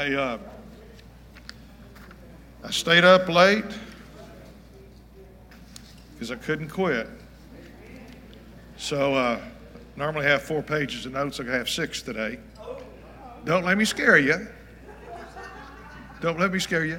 [0.00, 0.38] I uh,
[2.64, 3.66] I stayed up late
[6.14, 7.06] because I couldn't quit.
[8.78, 9.38] So uh,
[9.96, 11.38] normally I have four pages of notes.
[11.38, 12.38] I have six today.
[13.44, 14.48] Don't let me scare you.
[16.22, 16.98] Don't let me scare you.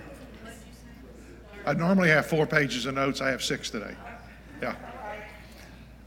[1.65, 3.19] I normally have four pages of notes.
[3.19, 3.95] I have six today.
[4.61, 4.75] Yeah.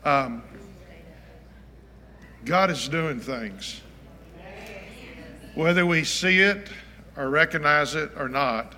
[0.04, 0.44] Um,
[2.44, 3.80] God is doing things.
[5.56, 6.68] Whether we see it
[7.16, 8.74] or recognize it or not,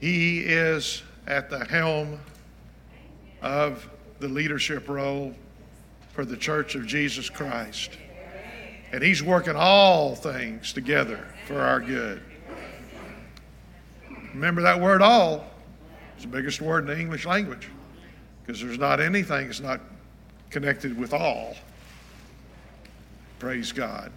[0.00, 2.18] He is at the helm
[3.42, 3.88] of
[4.20, 5.34] the leadership role
[6.12, 7.98] for the Church of Jesus Christ.
[8.92, 12.22] And He's working all things together for our good.
[14.32, 15.46] Remember that word all
[16.16, 17.68] is the biggest word in the English language
[18.44, 19.80] because there's not anything that's not
[20.50, 21.56] connected with all.
[23.38, 24.12] Praise God.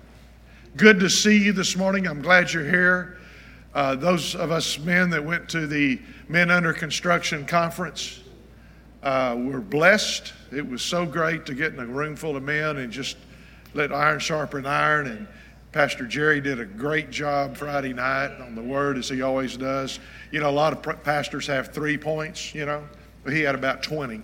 [0.76, 2.08] Good to see you this morning.
[2.08, 3.18] I'm glad you're here.
[3.74, 8.22] Uh, those of us men that went to the Men Under Construction Conference
[9.02, 10.34] uh, were blessed.
[10.52, 13.18] It was so great to get in a room full of men and just
[13.74, 15.08] let iron sharpen iron.
[15.08, 15.28] And
[15.72, 20.00] Pastor Jerry did a great job Friday night on the word, as he always does.
[20.32, 22.84] You know, a lot of pastors have three points, you know,
[23.24, 24.22] but he had about 20.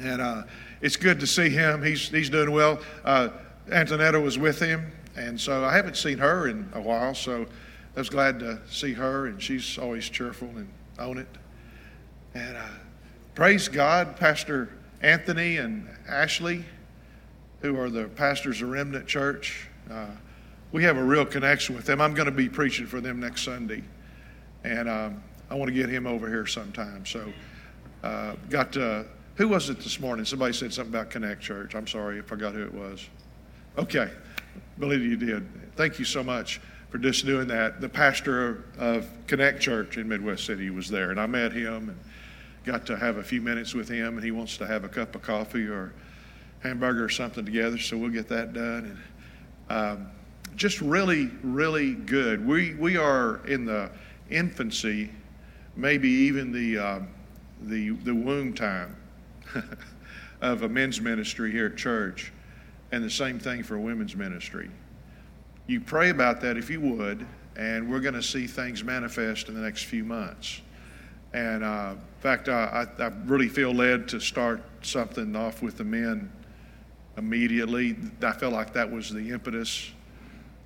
[0.00, 0.42] And uh,
[0.80, 1.84] it's good to see him.
[1.84, 2.80] He's, he's doing well.
[3.04, 3.28] Uh,
[3.68, 7.46] Antonetta was with him, and so I haven't seen her in a while, so
[7.96, 11.28] I was glad to see her, and she's always cheerful and on it.
[12.34, 12.68] And uh,
[13.34, 16.64] praise God, Pastor Anthony and Ashley,
[17.60, 19.68] who are the pastors of Remnant Church.
[19.90, 20.06] Uh,
[20.72, 22.00] we have a real connection with them.
[22.00, 23.82] I'm going to be preaching for them next Sunday,
[24.64, 27.06] and um, I want to get him over here sometime.
[27.06, 27.32] So,
[28.02, 30.24] uh, got to, who was it this morning?
[30.24, 31.74] Somebody said something about Connect Church.
[31.74, 33.08] I'm sorry, I forgot who it was.
[33.78, 34.10] Okay,
[34.78, 35.46] believe you did.
[35.76, 36.60] Thank you so much
[36.90, 37.80] for just doing that.
[37.80, 41.98] The pastor of Connect Church in Midwest City was there, and I met him and
[42.64, 45.14] got to have a few minutes with him, and he wants to have a cup
[45.14, 45.92] of coffee or
[46.60, 48.98] hamburger or something together, so we'll get that done.
[49.68, 50.08] And um,
[50.56, 52.46] just really, really good.
[52.46, 53.90] We we are in the
[54.30, 55.10] infancy,
[55.76, 57.08] maybe even the um,
[57.62, 58.96] the the womb time
[60.40, 62.32] of a men's ministry here at church
[62.92, 64.70] and the same thing for women's ministry.
[65.66, 67.26] You pray about that if you would,
[67.56, 70.60] and we're going to see things manifest in the next few months.
[71.32, 75.84] And uh, in fact, I, I, really feel led to start something off with the
[75.84, 76.30] men
[77.16, 77.96] immediately.
[78.22, 79.90] I felt like that was the impetus.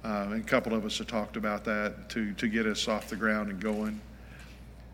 [0.04, 3.08] Uh, and a couple of us have talked about that to, to get us off
[3.08, 4.00] the ground and going.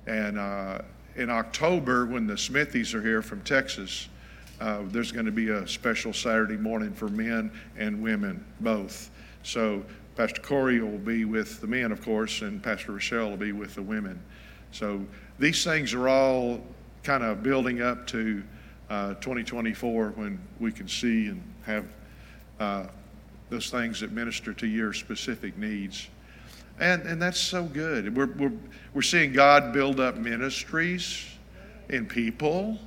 [0.07, 0.79] And uh,
[1.17, 4.09] in October, when the Smithies are here from Texas,
[4.61, 9.11] uh, there's going to be a special Saturday morning for men and women both.
[9.43, 9.85] So
[10.17, 13.75] Pastor Corey will be with the men, of course, and Pastor Rochelle will be with
[13.75, 14.19] the women.
[14.73, 15.05] So
[15.39, 16.63] these things are all
[17.03, 18.43] kind of building up to
[18.89, 21.85] uh, 2024 when we can see and have
[22.59, 22.87] uh,
[23.51, 26.09] those things that minister to your specific needs.
[26.81, 28.17] And, and that's so good.
[28.17, 28.53] We're, we're,
[28.95, 31.27] we're seeing God build up ministries
[31.89, 32.79] in people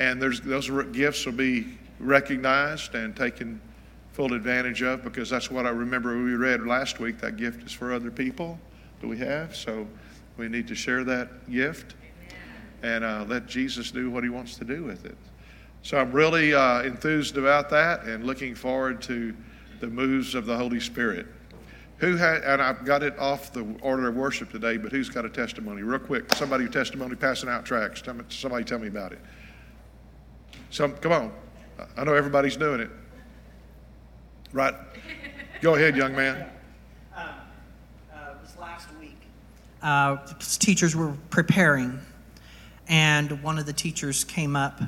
[0.00, 1.66] and those gifts will be
[1.98, 3.60] recognized and taken
[4.12, 7.20] full advantage of because that's what I remember we read last week.
[7.20, 8.58] That gift is for other people
[9.02, 9.54] that we have.
[9.54, 9.86] So
[10.38, 11.96] we need to share that gift
[12.82, 15.18] and uh, let Jesus do what he wants to do with it.
[15.82, 19.36] So I'm really uh, enthused about that and looking forward to
[19.80, 21.26] the moves of the Holy Spirit.
[21.98, 25.26] Who had, and I've got it off the order of worship today, but who's got
[25.26, 25.82] a testimony?
[25.82, 28.02] Real quick, somebody testimony passing out tracts.
[28.30, 29.18] Somebody tell me about it.
[30.70, 31.32] So come on.
[31.96, 32.90] I know everybody's doing it.
[34.52, 34.74] Right?
[35.60, 36.46] Go ahead, young man.
[37.14, 37.18] Uh,
[38.14, 39.16] uh, this last week,
[39.82, 40.18] uh,
[40.60, 41.98] teachers were preparing,
[42.88, 44.80] and one of the teachers came up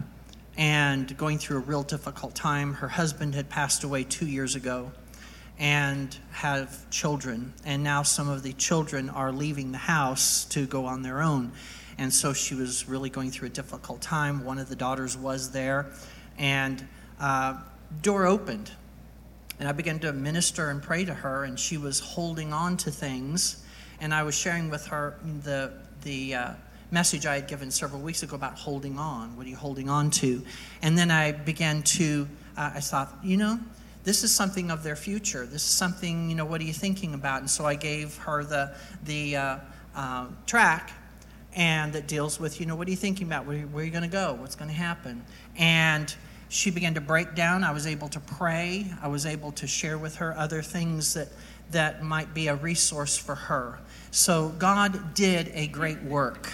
[0.56, 2.74] and going through a real difficult time.
[2.74, 4.92] Her husband had passed away two years ago
[5.58, 10.86] and have children, and now some of the children are leaving the house to go
[10.86, 11.52] on their own.
[12.02, 14.44] And so she was really going through a difficult time.
[14.44, 15.86] One of the daughters was there,
[16.36, 16.84] and
[17.20, 17.60] uh,
[18.02, 18.72] door opened.
[19.60, 22.90] And I began to minister and pray to her, and she was holding on to
[22.90, 23.64] things.
[24.00, 26.50] And I was sharing with her the, the uh,
[26.90, 29.36] message I had given several weeks ago about holding on.
[29.36, 30.42] What are you holding on to?
[30.82, 32.26] And then I began to,
[32.56, 33.60] uh, I thought, you know,
[34.02, 35.46] this is something of their future.
[35.46, 37.42] This is something, you know, what are you thinking about?
[37.42, 39.58] And so I gave her the, the uh,
[39.94, 40.94] uh, tract
[41.54, 43.46] and that deals with, you know, what are you thinking about?
[43.46, 44.34] Where, where are you going to go?
[44.34, 45.22] What's going to happen?
[45.56, 46.14] And
[46.48, 47.64] she began to break down.
[47.64, 48.86] I was able to pray.
[49.02, 51.28] I was able to share with her other things that,
[51.70, 53.78] that might be a resource for her.
[54.10, 56.50] So God did a great work.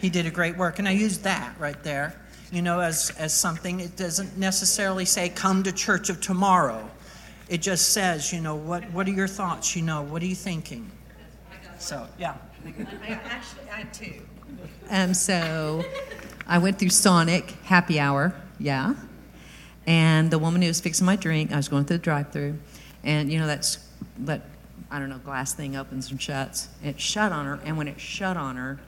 [0.00, 0.78] He did a great work.
[0.78, 2.20] And I use that right there,
[2.52, 3.80] you know, as, as something.
[3.80, 6.90] It doesn't necessarily say, come to church of tomorrow.
[7.48, 9.76] It just says, you know, what, what are your thoughts?
[9.76, 10.90] You know, what are you thinking?
[11.78, 12.36] So, yeah.
[12.66, 14.22] I actually, I have two.
[14.90, 15.84] Um, so
[16.46, 18.94] I went through Sonic happy hour, yeah.
[19.86, 22.58] And the woman who was fixing my drink, I was going through the drive through,
[23.02, 23.86] and you know, that's
[24.20, 24.42] that,
[24.90, 26.68] I don't know, glass thing opens and shuts.
[26.82, 28.78] It shut on her, and when it shut on her,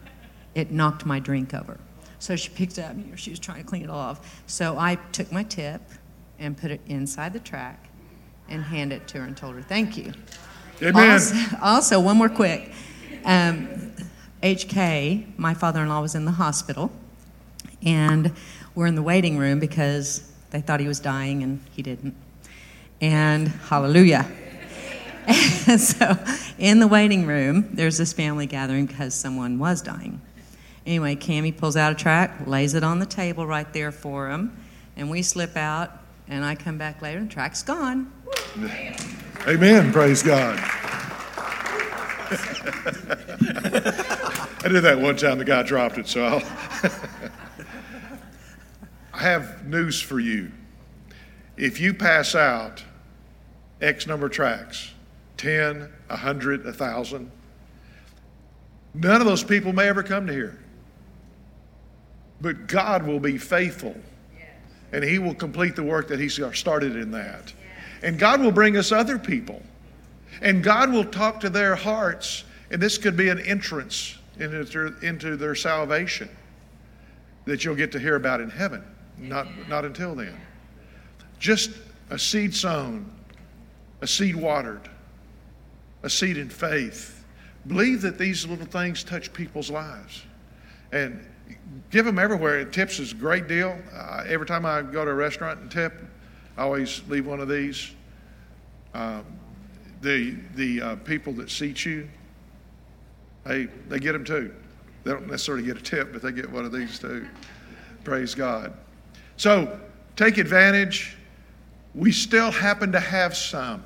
[0.55, 1.79] it knocked my drink over.
[2.19, 4.43] So she picked it up, you know, she was trying to clean it off.
[4.47, 5.83] So I took my tip
[6.39, 7.89] and put it inside the tract
[8.49, 10.13] and handed it to her and told her, thank you.
[10.83, 11.11] Amen.
[11.11, 12.73] Also, also one more quick.
[13.27, 13.93] Um,
[14.43, 16.93] HK, my father in law was in the hospital,
[17.85, 18.33] and
[18.75, 22.15] we're in the waiting room because they thought he was dying and he didn't.
[23.01, 24.31] And hallelujah.
[25.27, 26.17] And so
[26.57, 30.21] in the waiting room, there's this family gathering because someone was dying.
[30.87, 34.57] Anyway, Cami pulls out a tract, lays it on the table right there for him,
[34.97, 35.91] and we slip out,
[36.29, 38.13] and I come back later, and the tract's gone.
[39.49, 39.93] Amen.
[39.93, 40.86] Praise God.
[44.65, 45.39] I did that one time.
[45.39, 46.43] The guy dropped it, so I'll.
[49.17, 50.53] I have news for you.
[51.57, 52.85] If you pass out
[53.81, 54.91] X number of tracts,
[55.39, 57.31] 10, 100, 1,000,
[58.93, 60.59] none of those people may ever come to here.
[62.41, 63.97] But God will be faithful,
[64.93, 67.53] and He will complete the work that He started in that.
[68.03, 69.63] And God will bring us other people.
[70.41, 75.37] And God will talk to their hearts, and this could be an entrance into, into
[75.37, 76.29] their salvation
[77.45, 78.85] that you'll get to hear about in heaven.
[79.19, 80.39] Not, not until then.
[81.39, 81.71] Just
[82.11, 83.11] a seed sown,
[84.01, 84.89] a seed watered,
[86.03, 87.25] a seed in faith.
[87.67, 90.23] Believe that these little things touch people's lives.
[90.93, 91.25] And
[91.91, 92.65] give them everywhere.
[92.65, 93.77] Tips is a great deal.
[93.95, 95.95] Uh, every time I go to a restaurant and tip,
[96.57, 97.93] I always leave one of these.
[98.95, 99.25] Um,
[100.07, 102.09] the the uh, people that seat you,
[103.45, 104.55] they they get them too.
[105.03, 107.27] They don't necessarily get a tip, but they get one of these too.
[108.05, 108.73] Praise God.
[109.37, 109.79] So
[110.15, 111.17] take advantage.
[111.95, 113.83] We still happen to have some.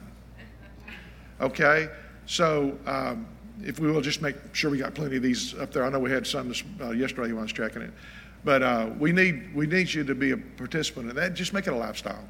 [1.41, 1.89] Okay,
[2.27, 3.27] so um,
[3.63, 5.85] if we will just make sure we got plenty of these up there.
[5.85, 7.93] I know we had some this, uh, yesterday when I was checking it,
[8.45, 11.33] but uh, we need we need you to be a participant in that.
[11.33, 12.25] Just make it a lifestyle.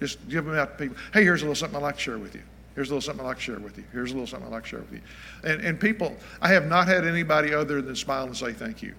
[0.00, 0.96] Just give them out to people.
[1.12, 2.42] Hey, here's a little something I'd like to share with you.
[2.78, 3.82] Here's a little something I'd like to share with you.
[3.90, 5.00] Here's a little something I'd like to share with you.
[5.42, 8.94] And, and people, I have not had anybody other than smile and say thank you.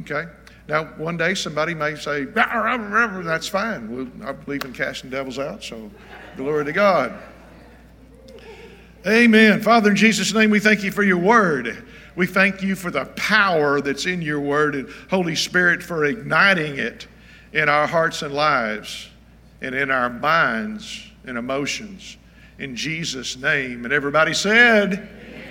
[0.00, 0.24] Okay?
[0.68, 3.94] Now, one day somebody may say, that's fine.
[3.94, 5.90] We'll, I believe in casting devils out, so
[6.38, 7.12] glory to God.
[9.06, 9.60] Amen.
[9.60, 11.84] Father, in Jesus' name, we thank you for your word.
[12.14, 16.78] We thank you for the power that's in your word and Holy Spirit for igniting
[16.78, 17.06] it
[17.52, 19.10] in our hearts and lives
[19.60, 22.16] and in our minds and emotions.
[22.58, 23.84] In Jesus' name.
[23.84, 25.08] And everybody said,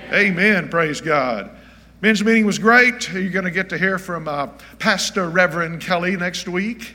[0.08, 0.14] Amen.
[0.14, 0.70] Amen.
[0.70, 1.52] Praise God.
[2.02, 3.12] Men's meeting was great.
[3.12, 4.48] You're going to get to hear from uh,
[4.80, 6.94] Pastor Reverend Kelly next week.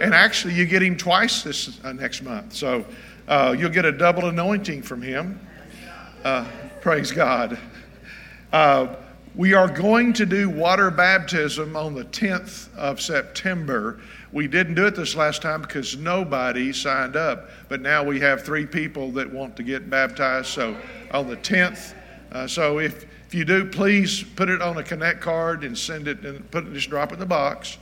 [0.00, 2.52] And actually, you get him twice this uh, next month.
[2.52, 2.84] So
[3.28, 5.40] uh, you'll get a double anointing from him.
[6.24, 6.46] Uh,
[6.80, 7.58] praise God.
[9.36, 13.98] We are going to do water baptism on the 10th of September.
[14.30, 18.44] We didn't do it this last time because nobody signed up, but now we have
[18.44, 20.46] three people that want to get baptized.
[20.46, 20.76] So
[21.10, 21.94] on the 10th,
[22.30, 26.06] uh, so if if you do, please put it on a connect card and send
[26.06, 27.78] it and put it, just drop it in the box.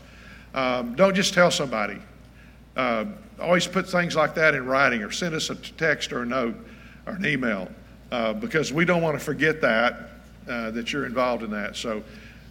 [0.55, 1.99] Um, don't just tell somebody.
[2.75, 3.05] Uh,
[3.39, 6.55] always put things like that in writing or send us a text or a note
[7.07, 7.69] or an email
[8.11, 10.12] uh, because we don't want to forget that
[10.49, 11.77] uh, that you're involved in that.
[11.77, 12.03] So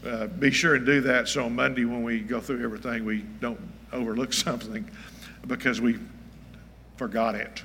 [0.05, 3.21] uh, be sure and do that so on Monday when we go through everything, we
[3.39, 3.59] don't
[3.91, 4.89] overlook something
[5.47, 5.99] because we
[6.97, 7.63] forgot it.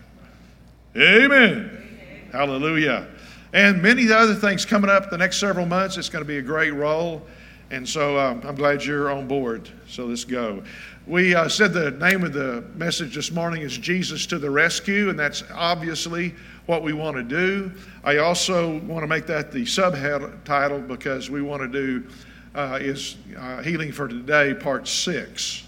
[0.96, 2.28] Amen.
[2.32, 3.08] Hallelujah.
[3.52, 5.96] And many other things coming up the next several months.
[5.96, 7.22] It's going to be a great role.
[7.70, 9.68] And so um, I'm glad you're on board.
[9.88, 10.62] So let's go.
[11.06, 15.08] We uh, said the name of the message this morning is Jesus to the Rescue,
[15.08, 16.34] and that's obviously
[16.66, 17.72] what we want to do.
[18.04, 22.06] I also want to make that the subtitle because we want to do
[22.54, 25.64] uh, is uh, Healing for Today, Part 6.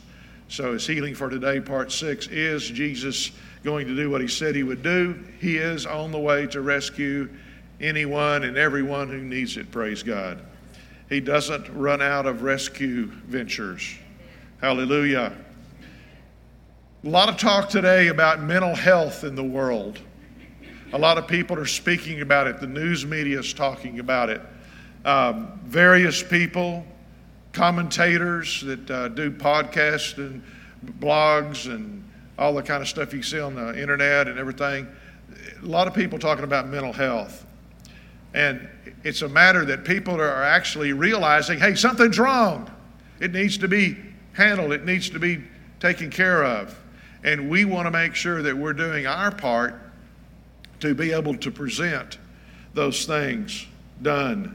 [0.48, 2.28] So it's Healing for Today, Part 6.
[2.28, 3.30] Is Jesus
[3.62, 5.22] going to do what he said he would do?
[5.40, 7.28] He is on the way to rescue
[7.80, 10.40] anyone and everyone who needs it, praise God.
[11.08, 13.96] He doesn't run out of rescue ventures.
[14.60, 15.32] Hallelujah.
[17.04, 20.00] A lot of talk today about mental health in the world.
[20.95, 22.61] A lot of people are speaking about it.
[22.61, 24.40] The news media is talking about it.
[25.04, 26.87] Um, various people,
[27.52, 30.42] commentators that uh, do podcasts and
[30.99, 32.02] blogs and
[32.38, 34.88] all the kind of stuff you see on the internet and everything.
[35.62, 37.45] A lot of people talking about mental health.
[38.33, 38.66] And
[39.04, 42.71] it's a matter that people are actually realizing hey, something's wrong.
[43.21, 43.97] It needs to be
[44.33, 45.42] handled, it needs to be
[45.80, 46.78] taken care of.
[47.25, 49.83] And we want to make sure that we're doing our part
[50.80, 52.18] to be able to present
[52.75, 53.66] those things
[54.02, 54.54] done.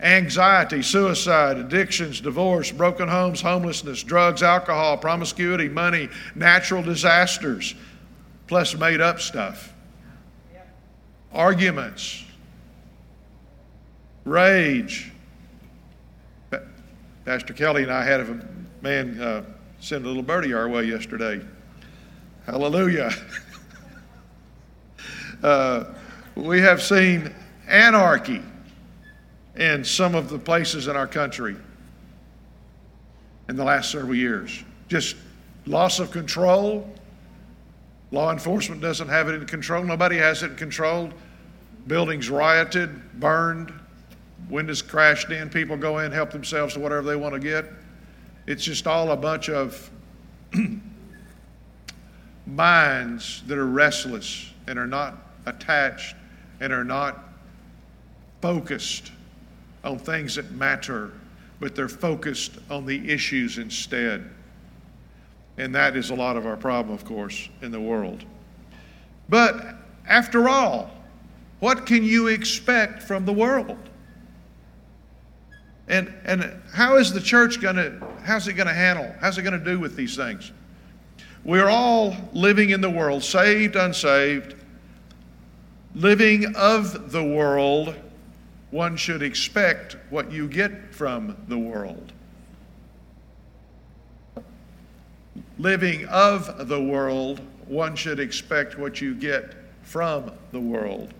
[0.00, 7.74] Anxiety, suicide, addictions, divorce, broken homes, homelessness, drugs, alcohol, promiscuity, money, natural disasters,
[8.46, 9.72] plus made up stuff.
[11.32, 12.24] Arguments,
[14.24, 15.12] rage.
[17.24, 18.48] Pastor Kelly and I had a
[18.82, 19.42] man uh,
[19.80, 21.40] send a little birdie our way yesterday.
[22.44, 23.10] Hallelujah.
[25.46, 25.94] uh,
[26.34, 27.32] we have seen
[27.68, 28.42] anarchy
[29.54, 31.54] in some of the places in our country
[33.48, 34.64] in the last several years.
[34.88, 35.14] Just
[35.64, 36.90] loss of control.
[38.10, 39.84] Law enforcement doesn't have it in control.
[39.84, 41.10] Nobody has it in control.
[41.86, 43.72] Buildings rioted, burned,
[44.50, 45.48] windows crashed in.
[45.48, 47.66] People go in, help themselves to whatever they want to get.
[48.48, 49.90] It's just all a bunch of
[52.46, 56.16] minds that are restless and are not attached
[56.60, 57.24] and are not
[58.40, 59.12] focused
[59.84, 61.12] on things that matter,
[61.60, 64.28] but they're focused on the issues instead.
[65.58, 68.24] And that is a lot of our problem, of course, in the world.
[69.28, 69.76] But
[70.06, 70.90] after all,
[71.60, 73.78] what can you expect from the world?
[75.88, 79.42] And, and how is the church going to, how's it going to handle, how's it
[79.42, 80.52] going to do with these things?
[81.44, 84.56] We're all living in the world, saved, unsaved,
[85.96, 87.94] living of the world.
[88.70, 92.12] One should expect what you get from the world.
[95.58, 101.14] Living of the world, one should expect what you get from the world.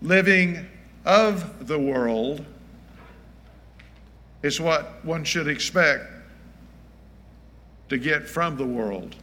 [0.00, 0.66] Living
[1.04, 2.44] of the world
[4.42, 6.04] is what one should expect
[7.90, 9.14] to get from the world.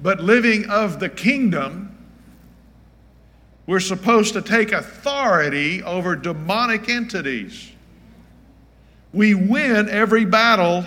[0.00, 1.96] But living of the kingdom,
[3.66, 7.72] we're supposed to take authority over demonic entities.
[9.12, 10.84] We win every battle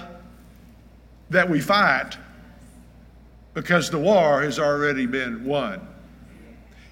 [1.29, 2.17] that we fight
[3.53, 5.85] because the war has already been won.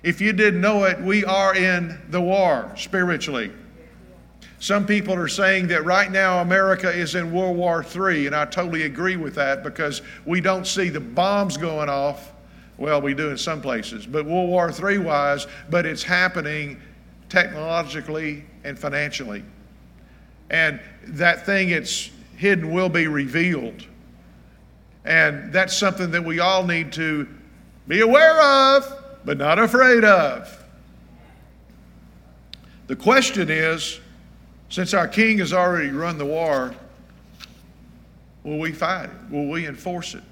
[0.04, 3.52] If you didn't know it, we are in the war spiritually.
[4.60, 8.46] Some people are saying that right now America is in World War III, and I
[8.46, 12.34] totally agree with that because we don't see the bombs going off.
[12.78, 16.82] Well, we do in some places, but World War III wise, but it's happening
[17.30, 19.44] technologically and financially.
[20.50, 23.86] And that thing it's hidden will be revealed.
[25.06, 27.28] And that's something that we all need to
[27.88, 30.54] be aware of, but not afraid of.
[32.88, 34.00] The question is,
[34.70, 36.76] since our king has already run the war,
[38.44, 39.32] will we fight it?
[39.32, 40.24] Will we enforce it?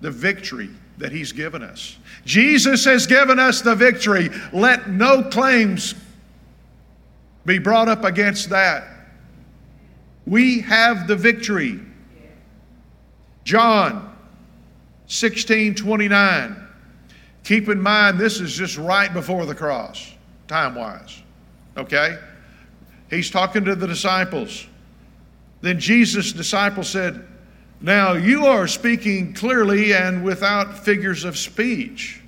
[0.00, 1.96] The victory that he's given us.
[2.24, 4.28] Jesus has given us the victory.
[4.52, 5.94] Let no claims
[7.46, 8.84] be brought up against that.
[10.26, 11.80] We have the victory.
[13.44, 14.14] John
[15.06, 16.68] 16 29.
[17.42, 20.14] Keep in mind, this is just right before the cross,
[20.46, 21.22] time wise.
[21.76, 22.18] Okay?
[23.10, 24.66] He's talking to the disciples.
[25.60, 27.26] Then Jesus' disciples said,
[27.80, 32.20] Now you are speaking clearly and without figures of speech.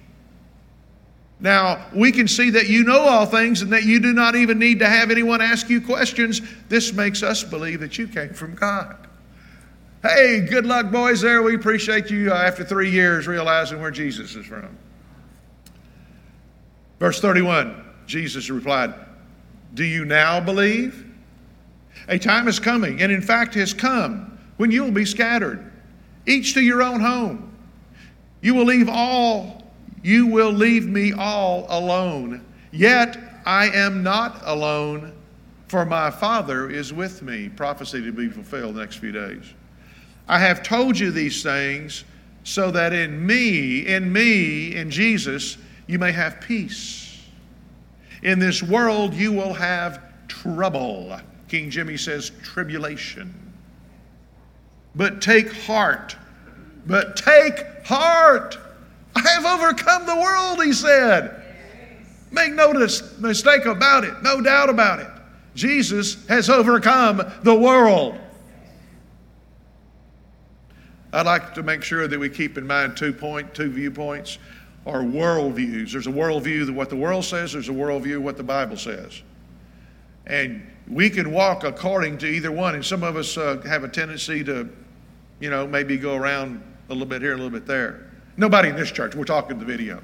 [1.43, 4.61] Now, we can see that you know all things and that you do not even
[4.61, 6.41] need to have anyone ask you questions.
[6.69, 8.97] This makes us believe that you came from God.
[10.03, 11.43] Hey, good luck, boys, there.
[11.43, 14.77] We appreciate you uh, after three years realizing where Jesus is from.
[17.01, 18.95] Verse 31 Jesus replied,
[19.75, 21.07] do you now believe?
[22.09, 25.73] A time is coming, and in fact has come, when you will be scattered,
[26.27, 27.57] each to your own home.
[28.41, 32.45] You will leave all, you will leave me all alone.
[32.73, 35.13] Yet I am not alone,
[35.69, 37.49] for my Father is with me.
[37.49, 39.45] Prophecy to be fulfilled the next few days.
[40.29, 42.05] I have told you these things
[42.45, 47.02] so that in me, in me, in Jesus, you may have peace.
[48.23, 51.19] In this world, you will have trouble.
[51.49, 53.35] King Jimmy says tribulation.
[54.95, 56.17] But take heart.
[56.87, 58.59] But take heart,
[59.15, 61.43] I have overcome the world, he said.
[62.31, 65.09] Make no mistake about it, no doubt about it.
[65.55, 68.19] Jesus has overcome the world.
[71.13, 74.39] I'd like to make sure that we keep in mind two point, two viewpoints
[74.85, 75.93] or worldviews.
[75.93, 79.23] There's a worldview that what the world says, there's a worldview what the Bible says.
[80.27, 82.75] And we can walk according to either one.
[82.75, 84.69] And some of us uh, have a tendency to,
[85.41, 88.11] you know, maybe go around a little bit here, a little bit there.
[88.37, 90.03] Nobody in this church, we're talking the video.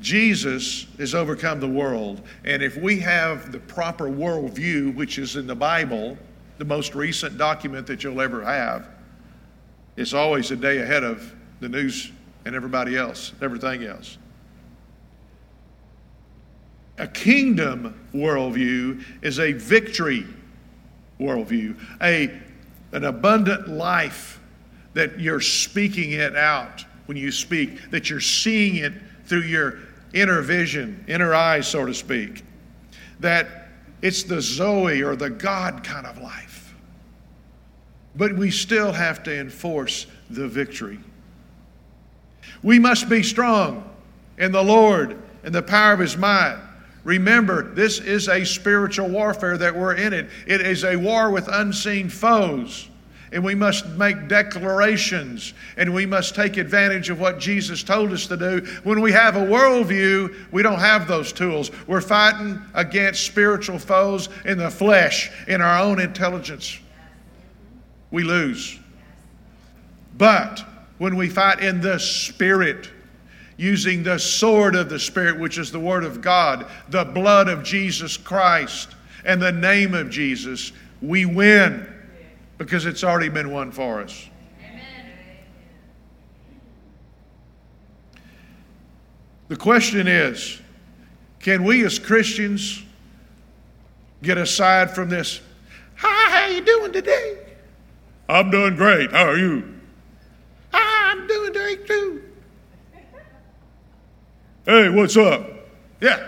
[0.00, 2.22] Jesus has overcome the world.
[2.44, 6.18] And if we have the proper worldview, which is in the Bible,
[6.58, 8.88] the most recent document that you'll ever have,
[9.96, 12.10] it's always a day ahead of the news
[12.44, 14.18] and everybody else, everything else.
[16.98, 20.26] A kingdom worldview is a victory
[21.18, 22.30] worldview, a,
[22.92, 24.40] an abundant life
[24.92, 28.92] that you're speaking it out when you speak, that you're seeing it
[29.24, 29.78] through your
[30.12, 32.44] inner vision, inner eyes, so to speak.
[33.20, 33.68] That
[34.00, 36.74] it's the Zoe or the God kind of life.
[38.14, 41.00] But we still have to enforce the victory.
[42.64, 43.88] We must be strong
[44.38, 46.58] in the Lord and the power of His might.
[47.04, 50.30] Remember, this is a spiritual warfare that we're in it.
[50.46, 52.88] It is a war with unseen foes
[53.34, 58.28] and we must make declarations and we must take advantage of what Jesus told us
[58.28, 58.60] to do.
[58.84, 61.72] When we have a worldview, we don't have those tools.
[61.88, 66.78] We're fighting against spiritual foes in the flesh, in our own intelligence.
[68.12, 68.78] We lose.
[70.16, 70.64] But
[70.98, 72.90] when we fight in the Spirit,
[73.56, 77.62] using the sword of the Spirit, which is the Word of God, the blood of
[77.62, 81.86] Jesus Christ, and the name of Jesus, we win
[82.58, 84.28] because it's already been won for us.
[84.60, 84.82] Amen.
[89.48, 90.60] The question is
[91.40, 92.82] can we as Christians
[94.22, 95.40] get aside from this?
[95.96, 97.38] Hi, how you doing today?
[98.28, 99.10] I'm doing great.
[99.12, 99.74] How are you?
[100.72, 102.22] I'm doing great too.
[104.66, 105.46] Hey, what's up?
[106.00, 106.26] Yeah,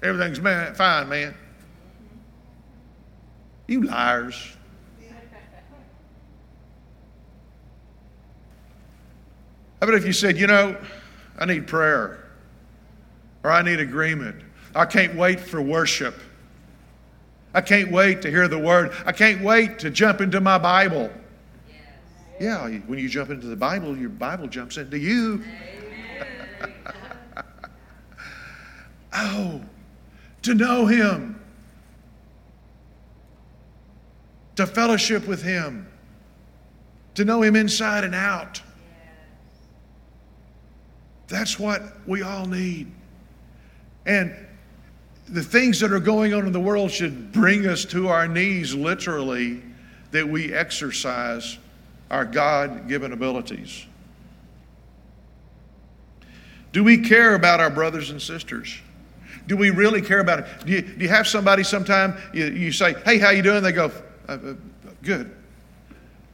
[0.00, 1.34] everything's man, fine, man.
[3.66, 4.56] You liars.
[9.80, 10.76] How about if you said, you know,
[11.36, 12.30] I need prayer
[13.42, 14.40] or I need agreement?
[14.74, 16.14] I can't wait for worship.
[17.54, 18.92] I can't wait to hear the word.
[19.04, 21.10] I can't wait to jump into my Bible.
[21.68, 21.80] Yes.
[22.40, 25.42] Yeah, when you jump into the Bible, your Bible jumps into you.
[29.18, 29.60] oh,
[30.42, 31.40] to know Him,
[34.56, 35.86] to fellowship with Him,
[37.14, 38.60] to know Him inside and out.
[41.28, 42.90] That's what we all need.
[44.06, 44.34] And
[45.28, 48.74] the things that are going on in the world should bring us to our knees,
[48.74, 49.62] literally,
[50.10, 51.58] that we exercise
[52.10, 53.84] our God given abilities.
[56.72, 58.80] Do we care about our brothers and sisters?
[59.48, 60.46] Do we really care about it?
[60.66, 63.62] Do you, do you have somebody sometime you, you say, hey, how you doing?
[63.62, 63.90] They go,
[64.28, 64.54] uh, uh,
[65.02, 65.34] good.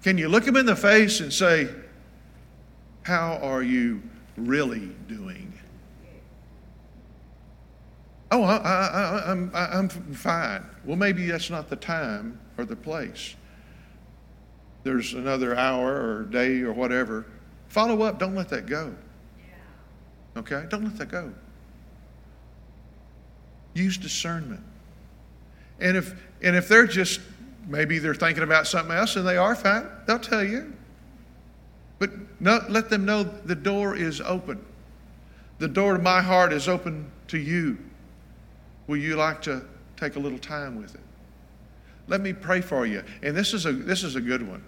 [0.03, 1.69] Can you look them in the face and say,
[3.03, 4.03] how are you
[4.37, 5.53] really doing?
[8.33, 10.67] Oh, I, I, I'm, I'm fine.
[10.85, 13.37] Well, maybe that's not the time or the place.
[14.83, 17.27] There's another hour or day or whatever.
[17.69, 18.19] Follow up.
[18.19, 18.93] Don't let that go.
[20.37, 20.65] Okay?
[20.69, 21.33] Don't let that go.
[23.75, 24.63] Use discernment.
[25.81, 27.21] And if and if they're just
[27.67, 30.73] maybe they're thinking about something else and they are fine, they'll tell you.
[31.99, 32.11] But
[32.41, 34.65] no, let them know the door is open.
[35.59, 37.79] The door to my heart is open to you.
[38.87, 39.65] Will you like to
[39.97, 41.01] take a little time with it?
[42.07, 43.03] Let me pray for you.
[43.23, 44.63] And this is a, this is a good one.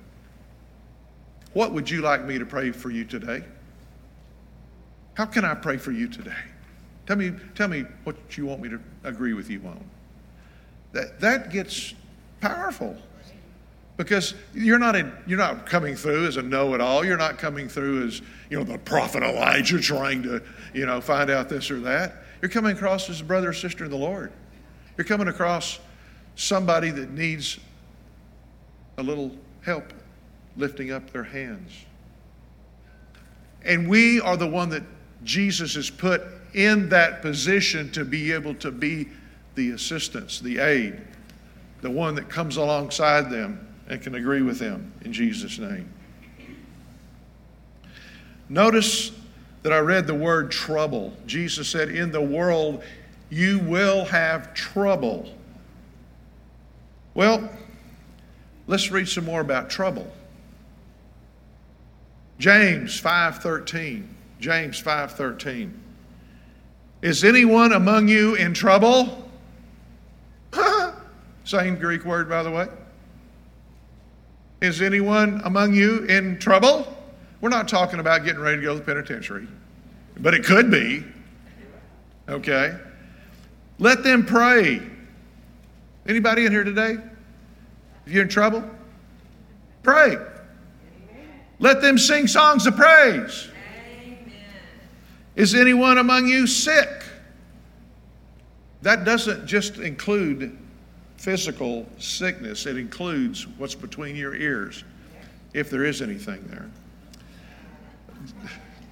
[1.52, 3.44] What would you like me to pray for you today?
[5.14, 6.32] How can I pray for you today?
[7.06, 9.84] Tell me, tell me what you want me to agree with you on.
[10.92, 11.94] That, that gets
[12.40, 12.96] powerful
[13.96, 17.04] because you're not in, you're not coming through as a know-it-all.
[17.04, 20.42] You're not coming through as you know the prophet Elijah trying to
[20.74, 22.24] you know find out this or that.
[22.42, 24.32] You're coming across as a brother or sister in the Lord.
[24.96, 25.78] You're coming across
[26.34, 27.58] somebody that needs
[28.98, 29.32] a little
[29.64, 29.92] help
[30.56, 31.72] lifting up their hands.
[33.64, 34.82] And we are the one that
[35.24, 36.22] Jesus has put
[36.54, 39.08] in that position to be able to be
[39.54, 41.00] the assistance, the aid,
[41.80, 45.88] the one that comes alongside them and can agree with them in Jesus' name.
[48.48, 49.12] Notice
[49.62, 51.12] that I read the word trouble.
[51.26, 52.82] Jesus said, In the world,
[53.30, 55.32] you will have trouble.
[57.14, 57.50] Well,
[58.66, 60.12] let's read some more about trouble.
[62.38, 64.08] James 5:13.
[64.38, 65.72] James 5:13.
[67.02, 69.30] Is anyone among you in trouble?
[71.44, 72.68] Same Greek word, by the way.
[74.62, 76.86] Is anyone among you in trouble?
[77.40, 79.46] We're not talking about getting ready to go to the penitentiary,
[80.18, 81.04] but it could be.
[82.28, 82.74] Okay?
[83.78, 84.82] Let them pray.
[86.08, 86.96] Anybody in here today?
[88.06, 88.64] If you're in trouble,
[89.82, 90.16] pray.
[91.58, 93.48] Let them sing songs of praise.
[95.36, 97.04] Is anyone among you sick?
[98.82, 100.56] That doesn't just include
[101.18, 104.84] physical sickness, it includes what's between your ears,
[105.54, 106.70] if there is anything there.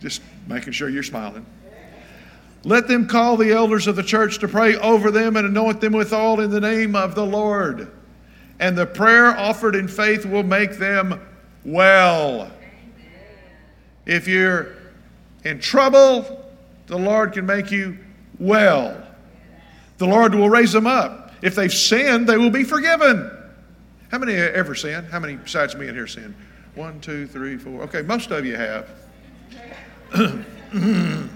[0.00, 1.44] Just making sure you're smiling.
[2.64, 5.92] Let them call the elders of the church to pray over them and anoint them
[5.92, 7.90] with all in the name of the Lord.
[8.58, 11.20] And the prayer offered in faith will make them
[11.64, 12.50] well.
[14.06, 14.73] If you're
[15.44, 16.50] in trouble,
[16.86, 17.98] the Lord can make you
[18.38, 19.00] well.
[19.98, 21.32] The Lord will raise them up.
[21.42, 23.30] If they've sinned, they will be forgiven.
[24.10, 25.08] How many ever sinned?
[25.08, 26.34] How many besides me in here sinned?
[26.74, 27.82] One, two, three, four.
[27.82, 28.88] Okay, most of you have.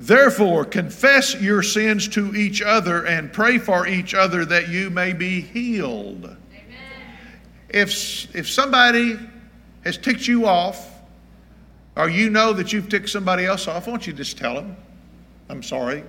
[0.00, 5.12] Therefore, confess your sins to each other and pray for each other that you may
[5.12, 6.24] be healed.
[6.24, 6.36] Amen.
[7.68, 9.18] If, if somebody
[9.88, 11.00] has ticked you off,
[11.96, 14.76] or you know that you've ticked somebody else off, why don't you just tell them,
[15.48, 16.04] I'm sorry.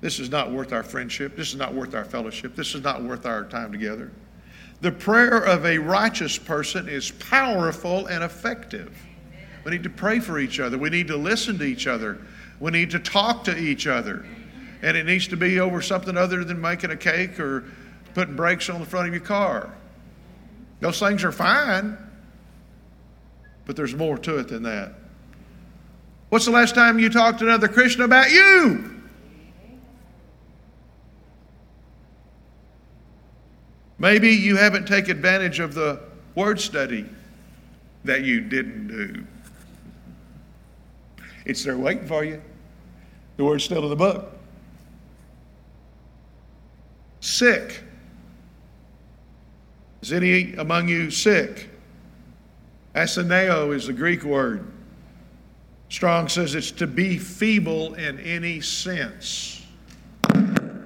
[0.00, 1.36] This is not worth our friendship.
[1.36, 2.56] This is not worth our fellowship.
[2.56, 4.10] This is not worth our time together.
[4.80, 8.98] The prayer of a righteous person is powerful and effective.
[9.64, 10.76] We need to pray for each other.
[10.76, 12.18] We need to listen to each other.
[12.58, 14.26] We need to talk to each other.
[14.82, 17.64] And it needs to be over something other than making a cake or
[18.14, 19.70] putting brakes on the front of your car.
[20.80, 21.96] Those things are fine,
[23.64, 24.94] but there's more to it than that.
[26.28, 29.02] What's the last time you talked to another Christian about you?
[33.98, 36.00] Maybe you haven't taken advantage of the
[36.34, 37.06] word study
[38.04, 39.24] that you didn't do.
[41.44, 42.42] It's there waiting for you.
[43.36, 44.32] The word's still in the book.
[47.20, 47.82] Sick.
[50.00, 51.68] Is any among you sick?
[52.94, 54.70] Astheneo is the Greek word.
[55.88, 59.64] Strong says it's to be feeble in any sense.
[60.22, 60.78] Praise the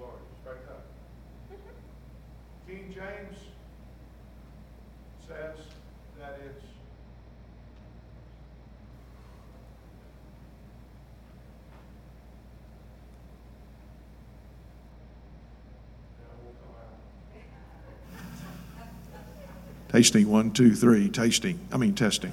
[0.00, 0.18] Lord.
[0.42, 0.86] Straight up.
[2.66, 3.38] King James
[5.26, 5.56] says
[6.18, 6.64] that it's
[19.90, 21.58] Tasting, one, two, three, tasting.
[21.72, 22.32] I mean, testing.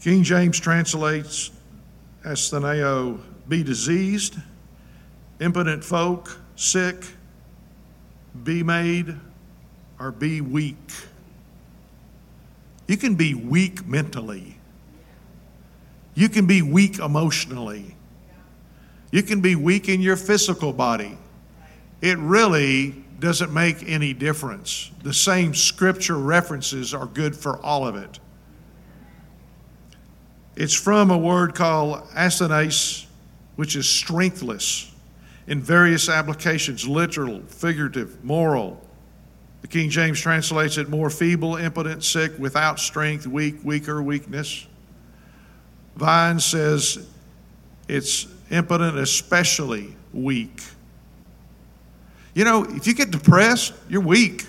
[0.00, 1.52] King James translates
[2.24, 4.36] astheneo, be diseased,
[5.40, 7.04] impotent folk, sick,
[8.42, 9.14] be made,
[10.00, 10.76] or be weak.
[12.88, 14.56] You can be weak mentally.
[16.14, 17.94] You can be weak emotionally.
[19.10, 21.18] You can be weak in your physical body.
[22.00, 24.90] It really doesn't make any difference.
[25.02, 28.18] The same scripture references are good for all of it.
[30.56, 33.06] It's from a word called asthenes,
[33.56, 34.90] which is strengthless
[35.46, 38.80] in various applications literal, figurative, moral.
[39.62, 44.66] The King James translates it more feeble, impotent, sick, without strength, weak, weaker, weakness.
[45.96, 47.06] Vine says
[47.88, 50.62] it's impotent, especially weak.
[52.34, 54.46] You know, if you get depressed, you're weak.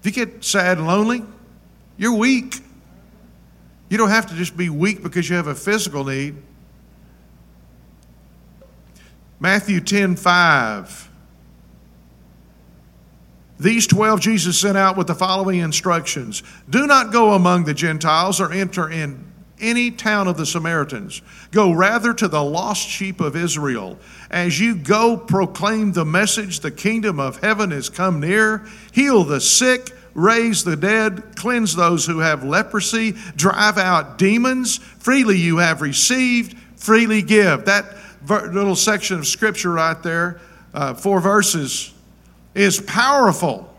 [0.00, 1.22] If you get sad and lonely,
[1.96, 2.60] you're weak.
[3.90, 6.36] You don't have to just be weak because you have a physical need.
[9.38, 11.08] Matthew 10 5.
[13.58, 18.40] These 12 Jesus sent out with the following instructions Do not go among the Gentiles
[18.40, 19.29] or enter in
[19.60, 21.22] any town of the Samaritans.
[21.50, 23.98] Go rather to the lost sheep of Israel.
[24.30, 28.66] As you go, proclaim the message the kingdom of heaven has come near.
[28.92, 34.78] Heal the sick, raise the dead, cleanse those who have leprosy, drive out demons.
[34.78, 37.64] Freely you have received, freely give.
[37.64, 37.96] That
[38.28, 40.40] little section of scripture right there,
[40.74, 41.92] uh, four verses,
[42.54, 43.74] is powerful.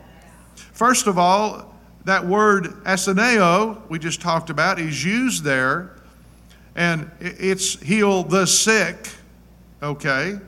[0.56, 1.71] First of all,
[2.06, 5.96] that word astheneo we just talked about is used there,
[6.76, 9.10] and it's heal the sick,
[9.84, 10.40] okay?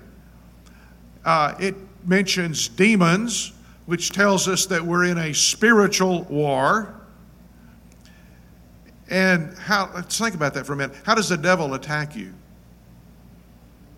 [1.26, 3.54] Uh, it mentions demons,
[3.86, 6.94] which tells us that we're in a spiritual war.
[9.10, 10.96] And how, let's think about that for a minute.
[11.06, 12.34] How does the devil attack you?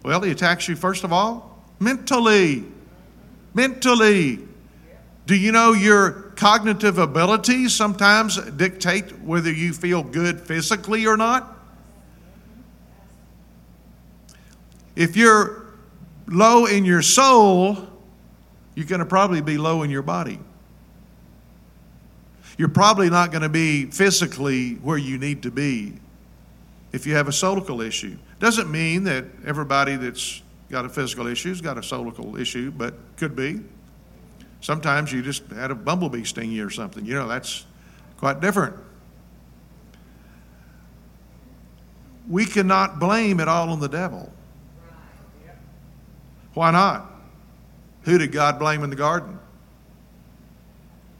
[0.03, 2.65] Well, he attacks you, first of all, mentally.
[3.53, 4.39] Mentally.
[5.25, 11.51] Do you know your cognitive abilities sometimes dictate whether you feel good physically or not?
[14.95, 15.65] If you're
[16.27, 17.77] low in your soul,
[18.75, 20.39] you're going to probably be low in your body.
[22.57, 25.93] You're probably not going to be physically where you need to be
[26.93, 28.17] if you have a solical issue.
[28.39, 32.93] Doesn't mean that everybody that's got a physical issue has got a solical issue, but
[33.17, 33.61] could be.
[34.65, 37.05] Sometimes you just had a bumblebee sting you or something.
[37.05, 37.67] You know, that's
[38.17, 38.75] quite different.
[42.27, 44.33] We cannot blame it all on the devil.
[46.55, 47.11] Why not?
[48.05, 49.37] Who did God blame in the garden?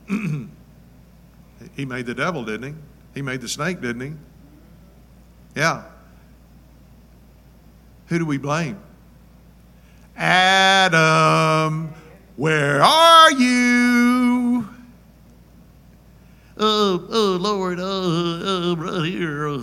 [1.76, 2.80] he made the devil, didn't he?
[3.14, 4.14] He made the snake, didn't he?
[5.56, 5.84] Yeah.
[8.08, 8.80] Who do we blame?
[10.18, 11.94] Adam,
[12.36, 14.68] where are you?
[16.58, 19.48] Oh, oh, Lord, oh, I'm right here.
[19.48, 19.62] Uh,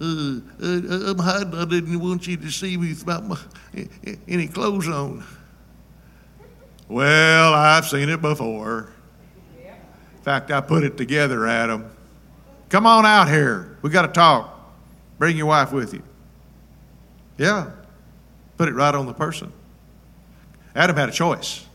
[0.00, 1.54] uh, I'm hiding.
[1.54, 3.38] I didn't want you to see me without my,
[4.28, 5.24] any clothes on.
[6.88, 8.92] Well, I've seen it before.
[9.56, 11.90] In fact, I put it together, Adam.
[12.68, 13.78] Come on out here.
[13.82, 14.54] We got to talk.
[15.18, 16.02] Bring your wife with you.
[17.38, 17.70] Yeah.
[18.56, 19.52] Put it right on the person.
[20.74, 21.66] Adam had a choice.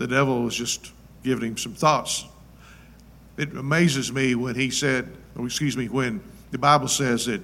[0.00, 2.24] The devil was just giving him some thoughts.
[3.36, 7.42] It amazes me when he said, or excuse me, when the Bible says that,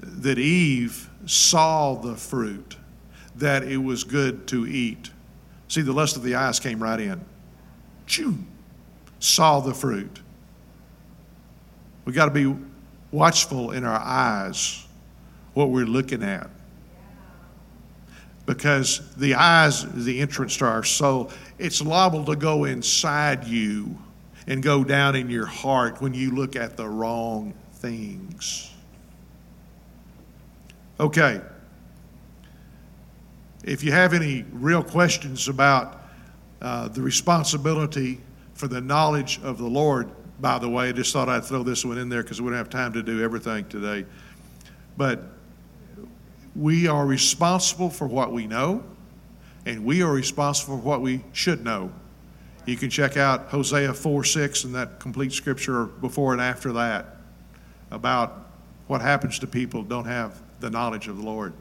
[0.00, 2.76] that Eve saw the fruit
[3.36, 5.10] that it was good to eat.
[5.68, 7.24] See, the lust of the eyes came right in.
[8.08, 8.38] Choo!
[9.20, 10.18] Saw the fruit.
[12.06, 12.56] We got to be
[13.12, 14.84] watchful in our eyes
[15.52, 16.50] what we're looking at.
[18.46, 21.30] Because the eyes is the entrance to our soul.
[21.58, 23.96] It's liable to go inside you
[24.46, 28.70] and go down in your heart when you look at the wrong things.
[31.00, 31.40] Okay.
[33.64, 36.02] If you have any real questions about
[36.60, 38.20] uh, the responsibility
[38.54, 41.84] for the knowledge of the Lord, by the way, I just thought I'd throw this
[41.84, 44.04] one in there because we don't have time to do everything today.
[44.96, 45.22] But
[46.54, 48.84] we are responsible for what we know,
[49.66, 51.92] and we are responsible for what we should know.
[52.66, 57.16] You can check out Hosea 4 6 and that complete scripture before and after that
[57.90, 58.50] about
[58.86, 61.52] what happens to people who don't have the knowledge of the Lord.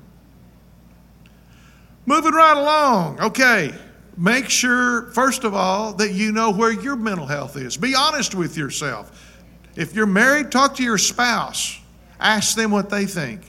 [2.05, 3.19] Moving right along.
[3.19, 3.73] Okay.
[4.15, 7.77] Make sure, first of all, that you know where your mental health is.
[7.77, 9.39] Be honest with yourself.
[9.75, 11.79] If you're married, talk to your spouse.
[12.19, 13.41] Ask them what they think.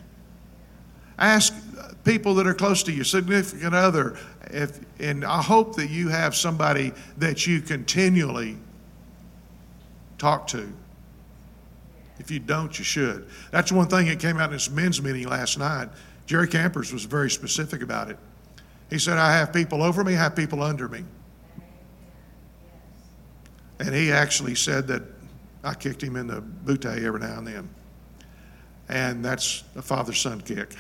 [1.18, 1.52] Ask
[2.04, 4.16] people that are close to you, significant other.
[4.54, 8.56] If, and I hope that you have somebody that you continually
[10.16, 10.72] talk to.
[12.20, 13.26] If you don't, you should.
[13.50, 15.88] That's one thing that came out in this men's meeting last night.
[16.26, 18.16] Jerry Campers was very specific about it.
[18.90, 21.04] He said, I have people over me, I have people under me.
[23.80, 25.02] And he actually said that
[25.64, 27.68] I kicked him in the bootay every now and then.
[28.88, 30.76] And that's a father son kick.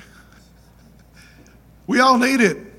[1.88, 2.73] we all need it.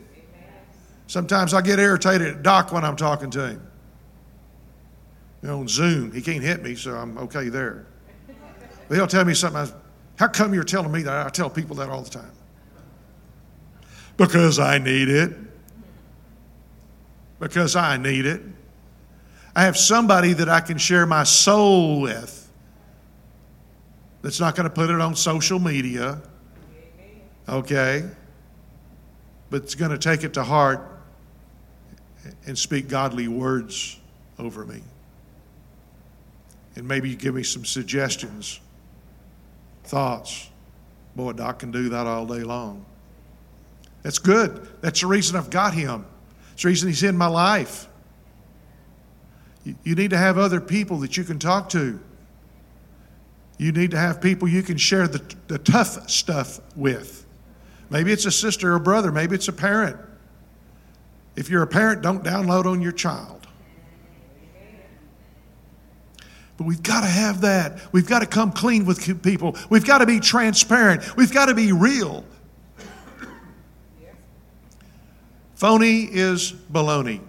[1.07, 3.67] Sometimes I get irritated at Doc when I'm talking to him.
[5.41, 7.85] You know, on Zoom, he can't hit me, so I'm okay there.
[8.87, 9.73] But he'll tell me something.
[10.17, 11.27] How come you're telling me that?
[11.27, 12.31] I tell people that all the time
[14.17, 15.33] because I need it.
[17.39, 18.41] Because I need it.
[19.55, 22.49] I have somebody that I can share my soul with
[24.21, 26.21] that's not going to put it on social media.
[27.47, 28.05] Okay?
[29.49, 30.94] But it's going to take it to heart
[32.45, 33.99] and speak godly words
[34.39, 34.81] over me.
[36.75, 38.59] And maybe you give me some suggestions,
[39.85, 40.49] thoughts.
[41.15, 42.85] Boy, Doc can do that all day long.
[44.03, 44.67] That's good.
[44.81, 46.05] That's the reason I've got him.
[46.53, 47.87] It's the reason he's in my life.
[49.63, 51.99] You need to have other people that you can talk to.
[53.57, 57.25] You need to have people you can share the, the tough stuff with.
[57.89, 59.11] Maybe it's a sister or brother.
[59.11, 59.97] Maybe it's a parent.
[61.35, 63.47] If you're a parent, don't download on your child.
[66.57, 67.79] But we've got to have that.
[67.91, 69.57] We've got to come clean with people.
[69.69, 71.17] We've got to be transparent.
[71.17, 72.23] We've got to be real.
[75.55, 77.21] Phony is baloney.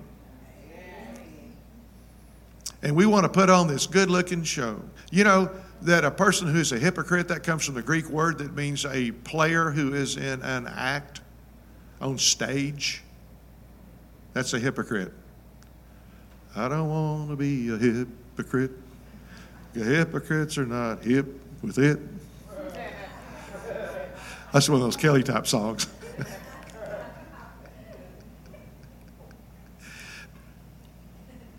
[2.82, 4.80] And we want to put on this good looking show.
[5.10, 5.50] You know
[5.82, 9.10] that a person who's a hypocrite, that comes from the Greek word that means a
[9.10, 11.20] player who is in an act
[12.00, 13.02] on stage.
[14.36, 15.14] That's a hypocrite.
[16.54, 18.70] I don't want to be a hypocrite.
[19.72, 21.26] The hypocrites are not hip
[21.62, 21.98] with it.
[24.52, 25.86] That's one of those Kelly type songs.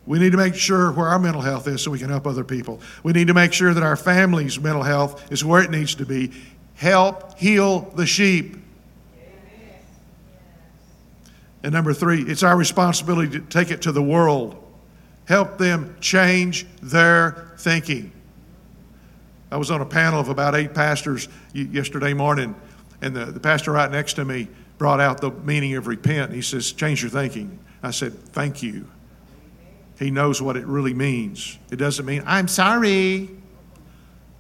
[0.06, 2.44] We need to make sure where our mental health is so we can help other
[2.44, 2.80] people.
[3.02, 6.06] We need to make sure that our family's mental health is where it needs to
[6.06, 6.32] be.
[6.76, 8.67] Help heal the sheep.
[11.68, 14.56] And number three, it's our responsibility to take it to the world.
[15.26, 18.14] Help them change their thinking.
[19.52, 22.56] I was on a panel of about eight pastors yesterday morning,
[23.02, 26.32] and the, the pastor right next to me brought out the meaning of repent.
[26.32, 27.60] He says, Change your thinking.
[27.84, 28.88] I said, Thank you.
[30.00, 31.60] He knows what it really means.
[31.70, 33.30] It doesn't mean, I'm sorry.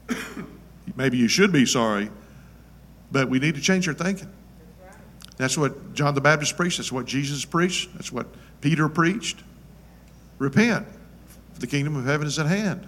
[0.95, 2.09] Maybe you should be sorry,
[3.11, 4.31] but we need to change your thinking.
[5.37, 6.77] That's what John the Baptist preached.
[6.77, 7.93] That's what Jesus preached.
[7.93, 8.27] That's what
[8.59, 9.43] Peter preached.
[10.39, 10.85] Repent.
[11.59, 12.87] The kingdom of heaven is at hand.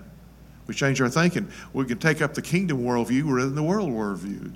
[0.67, 1.49] We change our thinking.
[1.73, 4.53] We can take up the kingdom worldview rather than the world worldview.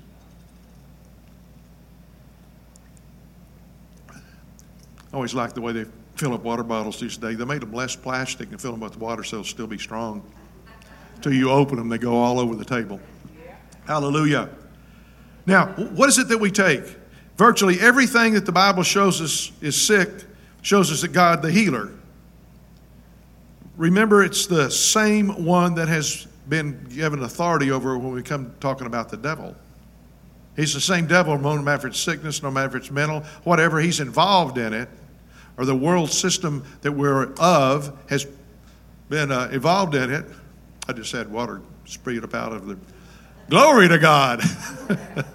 [4.10, 7.36] I always like the way they fill up water bottles these days.
[7.36, 10.22] They made them less plastic and fill them with water so they'll still be strong.
[11.16, 13.00] Until you open them, they go all over the table.
[13.86, 14.48] Hallelujah.
[15.46, 16.96] Now, what is it that we take?
[17.36, 20.08] Virtually everything that the Bible shows us is sick
[20.62, 21.92] shows us that God, the healer,
[23.76, 28.86] remember it's the same one that has been given authority over when we come talking
[28.86, 29.54] about the devil.
[30.56, 33.80] He's the same devil, no matter if it's sickness, no matter if it's mental, whatever,
[33.80, 34.88] he's involved in it
[35.56, 38.26] or the world system that we're of has
[39.08, 40.24] been uh, involved in it.
[40.88, 42.78] I just had water sprayed up out of the.
[43.48, 44.42] Glory to God.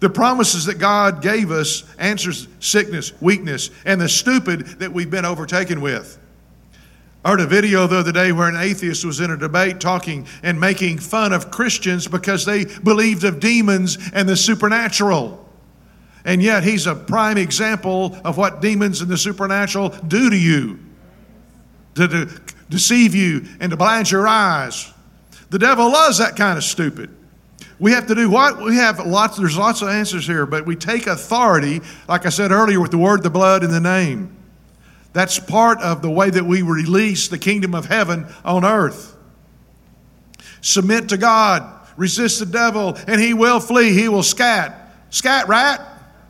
[0.00, 5.26] the promises that God gave us answers sickness, weakness, and the stupid that we've been
[5.26, 6.18] overtaken with.
[7.22, 10.26] I heard a video the other day where an atheist was in a debate talking
[10.42, 15.46] and making fun of Christians because they believed of demons and the supernatural.
[16.24, 20.78] And yet, he's a prime example of what demons and the supernatural do to you
[21.94, 24.90] to, to deceive you and to blind your eyes.
[25.50, 27.14] The devil loves that kind of stupid.
[27.78, 28.60] We have to do what?
[28.60, 32.52] We have lots, there's lots of answers here, but we take authority, like I said
[32.52, 34.36] earlier, with the word, the blood, and the name.
[35.12, 39.16] That's part of the way that we release the kingdom of heaven on earth.
[40.60, 43.92] Submit to God, resist the devil, and he will flee.
[43.92, 44.94] He will scat.
[45.10, 45.80] Scat, rat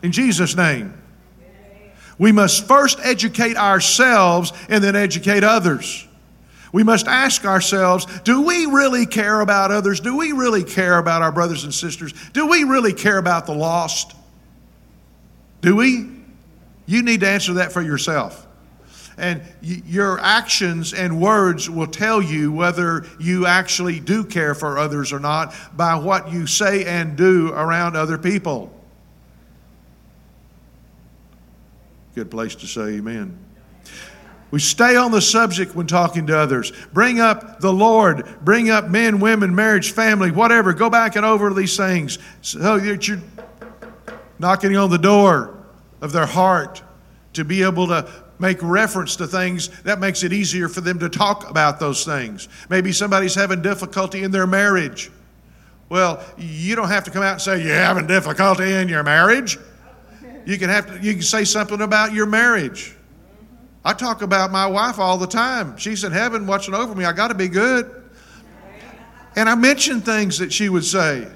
[0.02, 0.94] in Jesus' name.
[2.16, 6.06] We must first educate ourselves and then educate others.
[6.72, 10.00] We must ask ourselves do we really care about others?
[10.00, 12.12] Do we really care about our brothers and sisters?
[12.32, 14.14] Do we really care about the lost?
[15.60, 16.10] Do we?
[16.86, 18.46] You need to answer that for yourself.
[19.18, 25.12] And your actions and words will tell you whether you actually do care for others
[25.12, 28.72] or not by what you say and do around other people.
[32.14, 33.38] Good place to say amen.
[34.50, 36.72] We stay on the subject when talking to others.
[36.92, 38.26] Bring up the Lord.
[38.42, 40.72] Bring up men, women, marriage, family, whatever.
[40.72, 43.20] Go back and over these things so that you're
[44.38, 45.56] knocking on the door
[46.00, 46.82] of their heart
[47.34, 48.10] to be able to
[48.40, 52.48] make reference to things that makes it easier for them to talk about those things.
[52.68, 55.10] Maybe somebody's having difficulty in their marriage.
[55.90, 59.58] Well, you don't have to come out and say you're having difficulty in your marriage.
[60.46, 62.96] You can have to, you can say something about your marriage.
[63.84, 65.76] I talk about my wife all the time.
[65.78, 67.04] She's in heaven watching over me.
[67.04, 67.90] I got to be good.
[69.36, 71.26] And I mention things that she would say,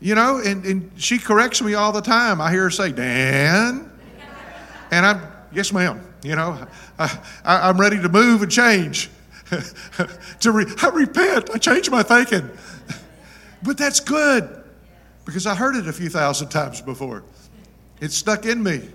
[0.00, 2.40] you know, and, and she corrects me all the time.
[2.40, 3.90] I hear her say, Dan.
[4.90, 5.22] And I'm,
[5.52, 6.00] yes, ma'am.
[6.22, 6.66] You know,
[6.98, 9.10] I, I, am ready to move and change.
[10.40, 11.50] to re, I repent.
[11.50, 12.50] I change my thinking.
[13.62, 14.64] but that's good
[15.24, 17.22] because I heard it a few thousand times before.
[18.00, 18.88] It's stuck in me.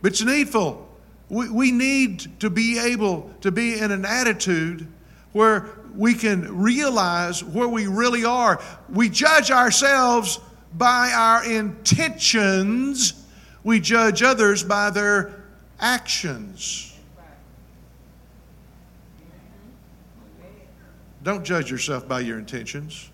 [0.00, 0.88] But it's needful.
[1.32, 4.86] We, we need to be able to be in an attitude
[5.32, 5.66] where
[5.96, 8.60] we can realize where we really are.
[8.90, 10.40] We judge ourselves
[10.74, 13.24] by our intentions,
[13.64, 15.42] we judge others by their
[15.80, 16.94] actions.
[21.22, 23.08] Don't judge yourself by your intentions.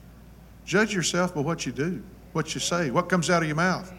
[0.65, 2.03] Judge yourself by what you do,
[2.33, 3.93] what you say, what comes out of your mouth.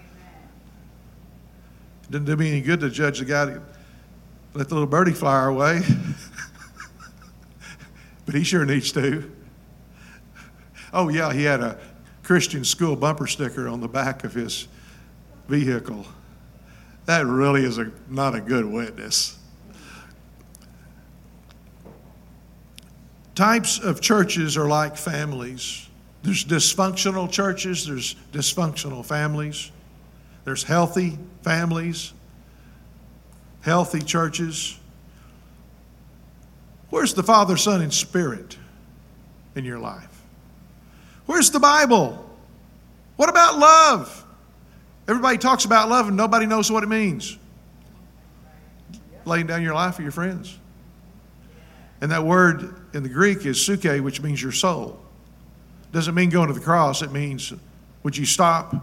[2.04, 3.62] It doesn't do me any good to judge the guy that
[4.54, 5.82] let the little birdie fly away.
[8.26, 9.32] but he sure needs to.
[10.92, 11.78] Oh, yeah, he had a
[12.24, 14.68] Christian school bumper sticker on the back of his
[15.48, 16.06] vehicle.
[17.06, 19.38] That really is a, not a good witness.
[23.36, 25.88] Types of churches are like families.
[26.24, 29.72] There's dysfunctional churches, there's dysfunctional families,
[30.44, 32.12] there's healthy families,
[33.62, 34.78] healthy churches.
[36.90, 38.58] Where's the Father, Son, and Spirit
[39.56, 40.24] in your life?
[41.26, 42.26] Where's the Bible?
[43.16, 44.26] What about love?
[45.08, 47.38] Everybody talks about love and nobody knows what it means.
[49.26, 50.58] Laying down your life for your friends.
[52.02, 55.00] And that word in the Greek is psuche, which means your soul.
[55.92, 57.54] Doesn't mean going to the cross, it means
[58.04, 58.76] would you stop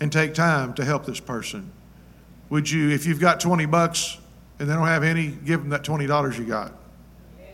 [0.00, 1.70] and take time to help this person?
[2.52, 4.18] Would you, if you've got 20 bucks
[4.58, 6.74] and they don't have any, give them that $20 you got?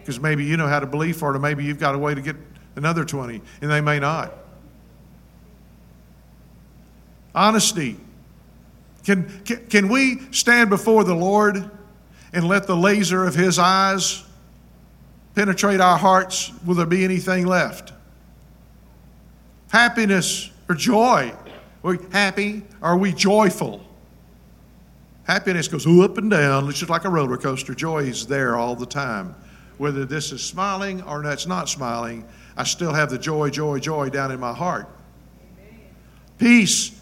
[0.01, 2.16] Because maybe you know how to believe for it, or maybe you've got a way
[2.16, 2.34] to get
[2.74, 4.34] another 20, and they may not.
[7.32, 7.96] Honesty.
[9.05, 9.30] Can,
[9.70, 11.70] can, we stand before the Lord
[12.32, 14.24] and let the laser of His eyes
[15.36, 16.51] penetrate our hearts?
[16.66, 17.92] Will there be anything left?
[19.70, 21.32] Happiness or joy?
[21.84, 22.64] Are we happy?
[22.82, 23.84] Are we joyful?
[25.29, 26.70] Happiness goes up and down.
[26.70, 27.74] It's just like a roller coaster.
[27.74, 29.35] Joy is there all the time.
[29.76, 32.26] Whether this is smiling or that's not smiling,
[32.57, 34.89] I still have the joy, joy, joy down in my heart.
[36.39, 36.99] Peace.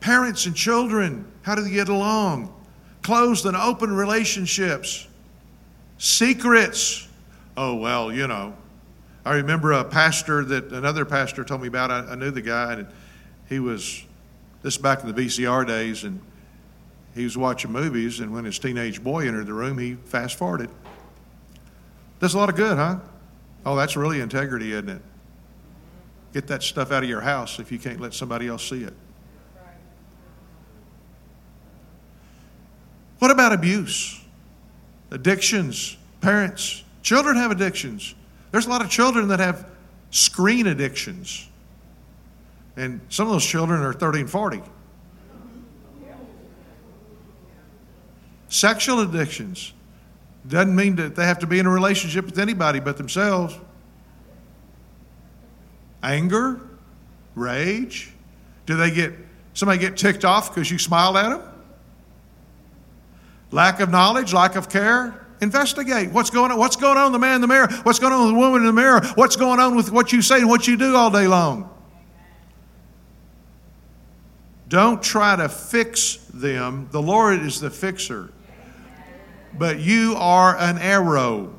[0.00, 2.52] Parents and children, how do they get along?
[3.02, 5.06] Closed and open relationships.
[5.98, 7.06] Secrets.
[7.56, 8.52] Oh, well, you know.
[9.24, 11.92] I remember a pastor that another pastor told me about.
[11.92, 12.88] I, I knew the guy, and
[13.48, 14.02] he was,
[14.62, 16.20] this back in the VCR days, and
[17.16, 20.68] he was watching movies, and when his teenage boy entered the room, he fast forwarded.
[22.20, 22.98] Does a lot of good, huh?
[23.64, 25.02] Oh, that's really integrity, isn't it?
[26.34, 28.92] Get that stuff out of your house if you can't let somebody else see it.
[33.18, 34.20] What about abuse?
[35.10, 38.14] Addictions, parents, children have addictions.
[38.50, 39.66] There's a lot of children that have
[40.10, 41.48] screen addictions.
[42.76, 44.60] And some of those children are 30 and 40.
[48.48, 49.72] Sexual addictions.
[50.46, 53.58] Doesn't mean that they have to be in a relationship with anybody but themselves.
[56.02, 56.60] Anger,
[57.34, 58.12] rage.
[58.64, 59.12] Do they get
[59.54, 61.42] somebody get ticked off because you smiled at them?
[63.50, 65.26] Lack of knowledge, lack of care.
[65.40, 66.58] Investigate what's going on.
[66.58, 67.68] What's going on with the man in the mirror?
[67.82, 69.00] What's going on with the woman in the mirror?
[69.16, 71.70] What's going on with what you say and what you do all day long?
[74.68, 76.88] Don't try to fix them.
[76.90, 78.30] The Lord is the fixer
[79.58, 81.52] but you are an arrow.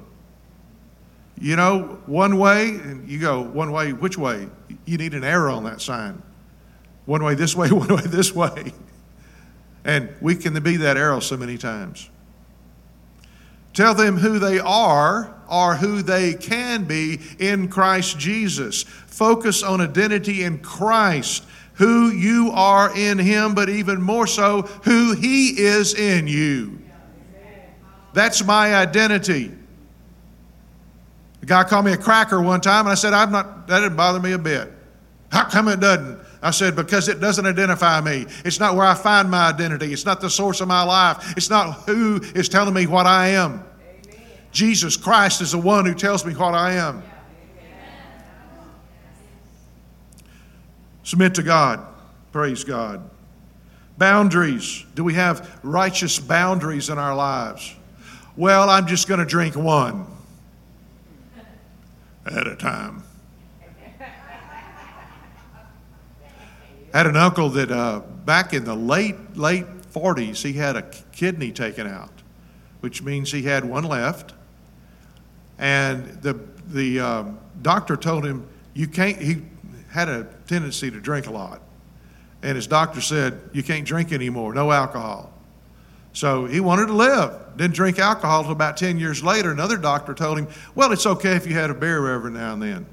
[1.39, 4.47] You know, one way, and you go, one way, which way?
[4.85, 6.21] You need an arrow on that sign.
[7.05, 8.73] One way this way, one way this way.
[9.85, 12.09] And we can be that arrow so many times.
[13.73, 18.83] Tell them who they are or who they can be in Christ Jesus.
[18.83, 21.45] Focus on identity in Christ,
[21.75, 26.79] who you are in Him, but even more so, who He is in you.
[28.17, 29.51] That's my identity.
[31.39, 33.95] The guy called me a cracker one time, and I said, I'm not, that didn't
[33.95, 34.73] bother me a bit.
[35.31, 36.19] How come it doesn't?
[36.41, 38.25] I said, because it doesn't identify me.
[38.43, 39.93] It's not where I find my identity.
[39.93, 41.37] It's not the source of my life.
[41.37, 43.63] It's not who is telling me what I am.
[43.79, 44.19] Amen.
[44.51, 47.03] Jesus Christ is the one who tells me what I am.
[51.03, 51.85] Submit to God.
[52.31, 53.07] Praise God.
[53.99, 54.85] Boundaries.
[54.95, 57.75] Do we have righteous boundaries in our lives?
[58.37, 60.05] Well, I'm just going to drink one
[62.23, 63.01] at a time.
[66.93, 70.83] I had an uncle that uh, back in the late, late 40s, he had a
[71.11, 72.11] kidney taken out,
[72.81, 74.35] which means he had one left.
[75.57, 79.41] And the, the um, doctor told him, you can't, he
[79.89, 81.59] had a tendency to drink a lot.
[82.43, 85.33] And his doctor said, you can't drink anymore, no alcohol.
[86.17, 87.31] So he wanted to live.
[87.57, 89.51] Didn't drink alcohol until about 10 years later.
[89.51, 92.61] Another doctor told him, Well, it's okay if you had a beer every now and
[92.63, 92.87] then.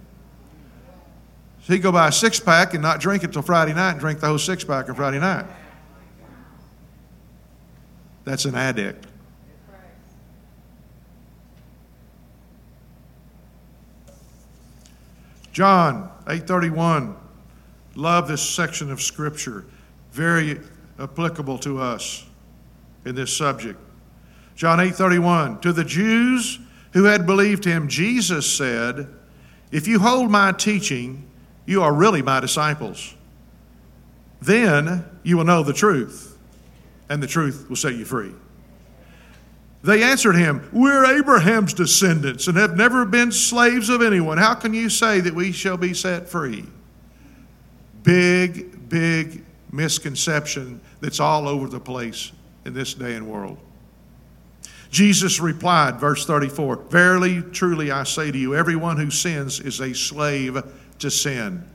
[1.63, 4.01] So he'd go buy a six pack and not drink it till Friday night and
[4.01, 5.47] drink the whole six pack on Friday night.
[8.25, 9.07] That's an addict.
[15.51, 17.17] John 8:31.
[17.95, 19.65] Love this section of scripture.
[20.13, 20.61] Very
[20.99, 22.27] applicable to us
[23.05, 23.79] in this subject.
[24.55, 25.61] John 8:31.
[25.61, 26.59] To the Jews
[26.93, 29.09] who had believed him, Jesus said,
[29.71, 31.25] "If you hold my teaching,
[31.67, 33.15] you are really my disciples.
[34.41, 36.37] Then you will know the truth,
[37.09, 38.33] and the truth will set you free."
[39.83, 44.39] They answered him, We're Abraham's descendants and have never been slaves of anyone.
[44.39, 46.65] How can you say that we shall be set free?
[48.03, 52.33] Big, big misconception that's all over the place
[52.65, 53.59] in this day and world.
[54.91, 59.93] Jesus replied, verse 34 Verily, truly, I say to you, everyone who sins is a
[59.93, 60.63] slave
[61.01, 61.69] to sin.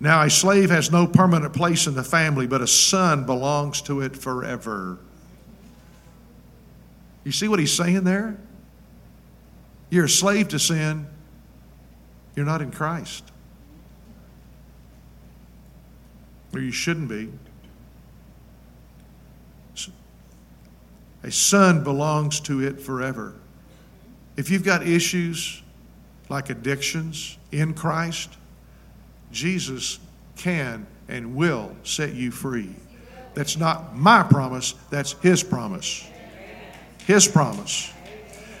[0.00, 4.00] Now, a slave has no permanent place in the family, but a son belongs to
[4.00, 4.98] it forever.
[7.24, 8.38] You see what he's saying there?
[9.90, 11.06] You're a slave to sin,
[12.36, 13.24] you're not in Christ.
[16.54, 17.30] Or you shouldn't be.
[21.22, 23.34] A son belongs to it forever.
[24.36, 25.62] If you've got issues
[26.28, 28.36] like addictions in Christ,
[29.32, 29.98] Jesus
[30.36, 32.70] can and will set you free.
[33.34, 36.06] That's not my promise, that's His promise.
[37.06, 37.92] His promise.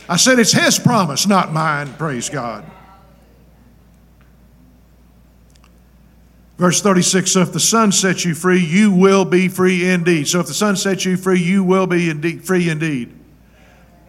[0.08, 2.64] I said it's His promise, not mine, praise God.
[6.58, 10.28] Verse 36 So if the Son sets you free, you will be free indeed.
[10.28, 13.14] So if the Son sets you free, you will be indeed, free indeed.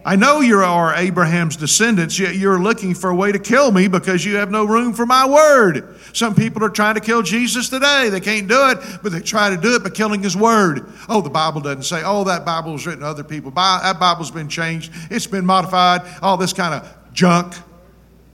[0.02, 3.86] I know you are Abraham's descendants, yet you're looking for a way to kill me
[3.86, 5.98] because you have no room for my word.
[6.14, 8.08] Some people are trying to kill Jesus today.
[8.10, 10.90] They can't do it, but they try to do it by killing his word.
[11.06, 13.50] Oh, the Bible doesn't say, oh, that Bible was written to other people.
[13.50, 17.54] That Bible's been changed, it's been modified, all this kind of junk.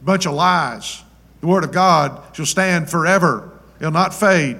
[0.02, 1.02] Bunch of lies.
[1.40, 4.58] The word of God shall stand forever, it'll not fade,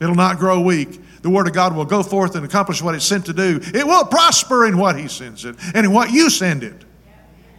[0.00, 3.04] it'll not grow weak the Word of God will go forth and accomplish what it's
[3.04, 3.60] sent to do.
[3.62, 6.84] It will prosper in what He sends it and in what you send it.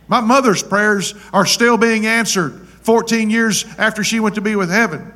[0.08, 4.70] My mother's prayers are still being answered 14 years after she went to be with
[4.70, 5.14] heaven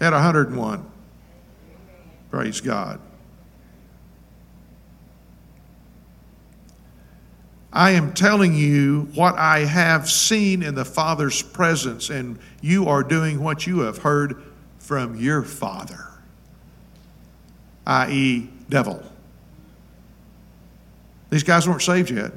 [0.00, 0.90] at 101.
[2.30, 3.00] Praise God.
[7.74, 13.02] I am telling you what I have seen in the Father's presence, and you are
[13.02, 14.42] doing what you have heard
[14.78, 16.08] from your Father
[17.86, 19.02] i.e., devil.
[21.30, 22.32] These guys weren't saved yet,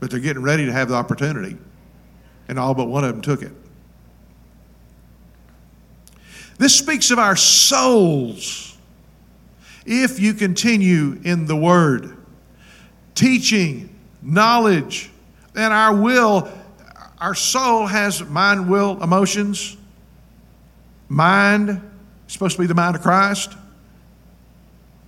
[0.00, 1.56] but they're getting ready to have the opportunity,
[2.48, 3.52] and all but one of them took it.
[6.58, 8.76] This speaks of our souls.
[9.84, 12.16] If you continue in the Word,
[13.14, 13.95] teaching,
[14.26, 15.10] knowledge,
[15.54, 16.52] And our will,
[17.18, 19.76] our soul has mind, will, emotions.
[21.08, 21.80] Mind,
[22.26, 23.54] supposed to be the mind of Christ.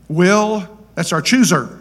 [0.08, 1.80] Will, that's our chooser.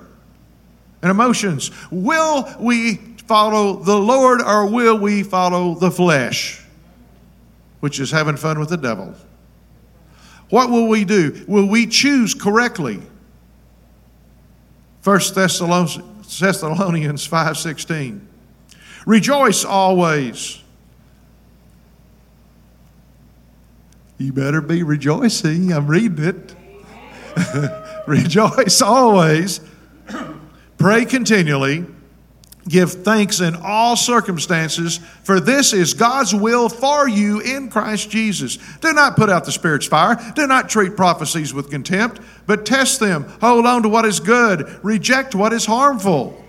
[1.02, 1.72] And emotions.
[1.92, 2.96] Will we
[3.28, 6.62] follow the Lord or will we follow the flesh?
[7.80, 9.14] Which is having fun with the devil.
[10.50, 11.46] What will we do?
[11.48, 13.00] Will we choose correctly?
[15.04, 16.00] 1 Thessalonians
[17.28, 18.22] 5:16.
[19.06, 20.62] Rejoice always.
[24.18, 25.72] You better be rejoicing.
[25.72, 26.56] I'm reading it.
[28.08, 29.62] Rejoice always.
[30.78, 31.86] Pray continually.
[32.68, 38.58] Give thanks in all circumstances, for this is God's will for you in Christ Jesus.
[38.82, 40.18] Do not put out the Spirit's fire.
[40.36, 43.24] Do not treat prophecies with contempt, but test them.
[43.42, 44.80] Hold on to what is good.
[44.84, 46.44] Reject what is harmful.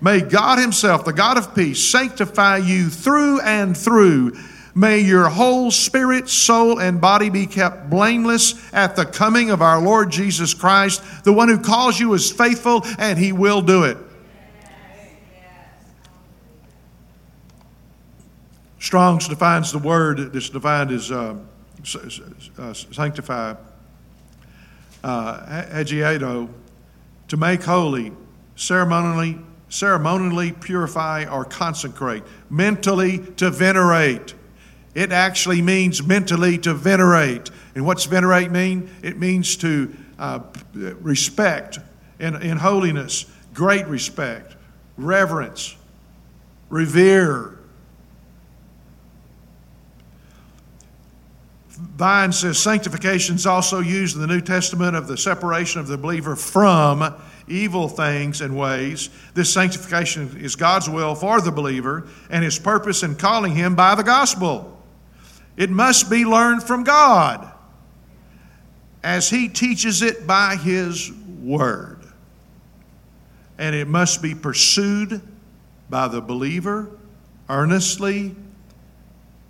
[0.00, 4.38] May God Himself, the God of peace, sanctify you through and through
[4.78, 9.80] May your whole spirit, soul, and body be kept blameless at the coming of our
[9.80, 11.02] Lord Jesus Christ.
[11.24, 13.96] The one who calls you is faithful, and he will do it.
[18.78, 21.36] Strong's defines the word that's defined as uh,
[22.58, 23.54] uh, sanctify,
[25.02, 26.48] uh, hagiazo,
[27.28, 28.12] to make holy,
[28.56, 34.34] ceremonially, ceremonially purify or consecrate, mentally to venerate.
[34.94, 37.50] It actually means mentally to venerate.
[37.74, 38.90] And what's venerate mean?
[39.02, 40.40] It means to uh,
[40.74, 41.78] respect
[42.18, 44.56] in, in holiness, great respect,
[44.96, 45.76] reverence,
[46.68, 47.57] revere,
[51.98, 55.98] Vine says sanctification is also used in the New Testament of the separation of the
[55.98, 57.12] believer from
[57.48, 59.10] evil things and ways.
[59.34, 63.96] This sanctification is God's will for the believer and his purpose in calling him by
[63.96, 64.80] the gospel.
[65.56, 67.50] It must be learned from God
[69.02, 71.10] as he teaches it by his
[71.42, 71.98] word.
[73.58, 75.20] And it must be pursued
[75.90, 76.92] by the believer
[77.48, 78.36] earnestly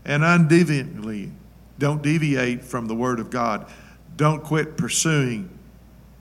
[0.07, 1.33] and undeviantly.
[1.79, 3.67] Don't deviate from the Word of God.
[4.17, 5.49] Don't quit pursuing.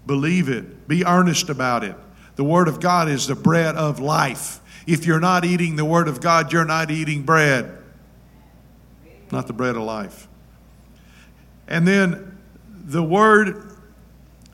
[0.05, 0.87] Believe it.
[0.87, 1.95] Be earnest about it.
[2.35, 4.59] The Word of God is the bread of life.
[4.85, 7.77] If you're not eating the Word of God, you're not eating bread,
[9.31, 10.27] not the bread of life.
[11.67, 12.37] And then
[12.69, 13.75] the Word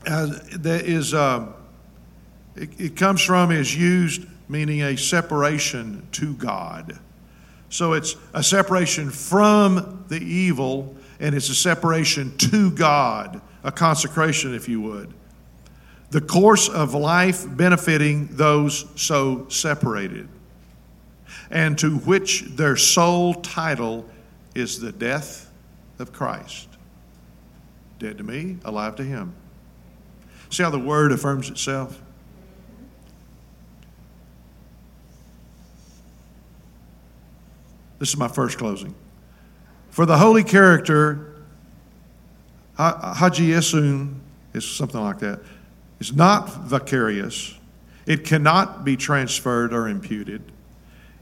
[0.06, 0.26] uh,
[0.56, 1.52] that is, uh,
[2.56, 6.98] it, it comes from, is used meaning a separation to God.
[7.74, 14.54] So it's a separation from the evil and it's a separation to God, a consecration,
[14.54, 15.12] if you would.
[16.10, 20.28] The course of life benefiting those so separated,
[21.50, 24.08] and to which their sole title
[24.54, 25.50] is the death
[25.98, 26.68] of Christ.
[27.98, 29.34] Dead to me, alive to Him.
[30.48, 32.00] See how the Word affirms itself?
[38.04, 38.94] This is my first closing.
[39.88, 41.36] For the holy character,
[42.76, 44.16] hagiasun
[44.52, 45.40] is something like that,
[46.00, 47.58] is not vicarious.
[48.04, 50.42] It cannot be transferred or imputed.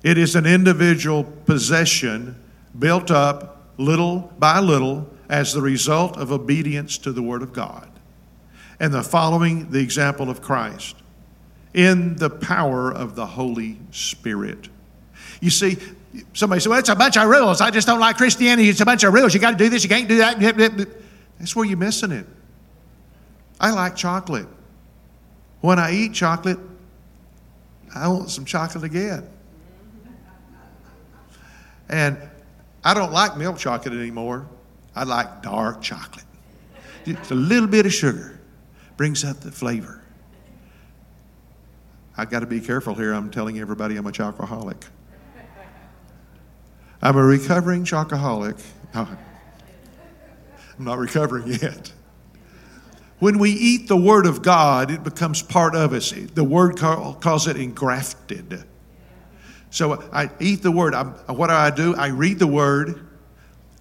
[0.03, 2.35] It is an individual possession
[2.77, 7.89] built up little by little as the result of obedience to the Word of God.
[8.81, 10.97] And the following the example of Christ
[11.75, 14.69] in the power of the Holy Spirit.
[15.41, 15.79] You see,
[16.35, 17.61] Somebody said, Well, it's a bunch of rules.
[17.61, 18.69] I just don't like Christianity.
[18.69, 19.33] It's a bunch of rules.
[19.33, 20.39] You got to do this, you can't do that.
[21.39, 22.27] That's where you're missing it.
[23.61, 24.49] I like chocolate.
[25.61, 26.59] When I eat chocolate,
[27.95, 29.29] I want some chocolate again.
[31.89, 32.17] And
[32.85, 34.47] I don't like milk chocolate anymore.
[34.95, 36.25] I like dark chocolate.
[37.05, 38.39] Just a little bit of sugar
[38.97, 40.03] brings out the flavor.
[42.17, 43.13] I've got to be careful here.
[43.13, 44.85] I'm telling everybody I'm a alcoholic.
[47.03, 48.63] I'm a recovering chocoholic.
[48.95, 49.19] I'm
[50.79, 51.93] not recovering yet.
[53.19, 56.11] When we eat the Word of God, it becomes part of us.
[56.11, 58.65] The Word calls it engrafted.
[59.71, 60.95] So I eat the Word.
[60.95, 61.95] I'm, what do I do?
[61.95, 63.07] I read the Word.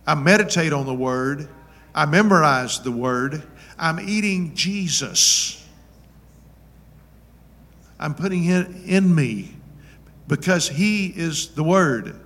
[0.06, 1.48] I meditate on the Word.
[1.94, 3.44] I memorize the Word.
[3.78, 5.68] I'm eating Jesus.
[8.00, 9.56] I'm putting it in me
[10.28, 12.21] because He is the Word.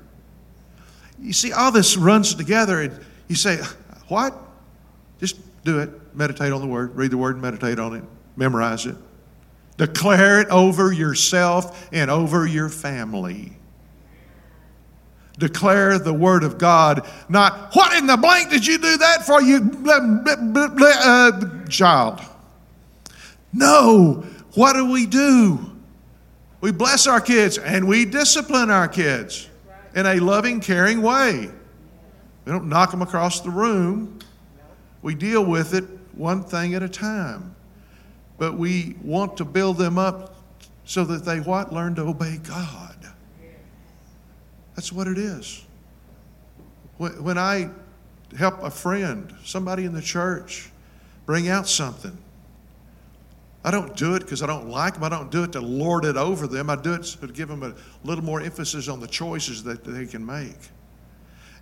[1.25, 3.57] You see, all this runs together, and you say,
[4.07, 4.37] What?
[5.19, 5.89] Just do it.
[6.15, 8.03] Meditate on the word, read the word, meditate on it,
[8.35, 8.95] memorize it.
[9.77, 13.57] Declare it over yourself and over your family.
[15.37, 19.41] Declare the word of God, not, What in the blank did you do that for,
[19.41, 22.21] you uh, child?
[23.51, 24.23] No.
[24.53, 25.59] What do we do?
[26.61, 29.49] We bless our kids and we discipline our kids
[29.95, 31.49] in a loving, caring way.
[32.43, 34.19] We don't knock them across the room.
[35.01, 37.55] We deal with it one thing at a time.
[38.37, 40.35] But we want to build them up
[40.83, 41.73] so that they what?
[41.73, 42.95] Learn to obey God.
[44.75, 45.63] That's what it is.
[46.97, 47.69] When I
[48.37, 50.69] help a friend, somebody in the church,
[51.25, 52.17] bring out something,
[53.65, 55.03] I don't do it because I don't like them.
[55.03, 56.69] I don't do it to lord it over them.
[56.69, 60.05] I do it to give them a little more emphasis on the choices that they
[60.05, 60.55] can make.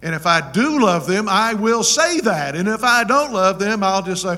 [0.01, 2.57] And if I do love them, I will say that.
[2.57, 4.35] And if I don't love them, I'll just say,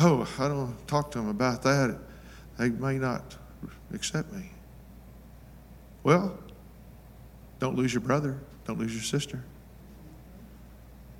[0.00, 1.96] oh, I don't talk to them about that.
[2.58, 3.36] They may not
[3.92, 4.50] accept me.
[6.02, 6.36] Well,
[7.60, 8.40] don't lose your brother.
[8.64, 9.40] Don't lose your sister.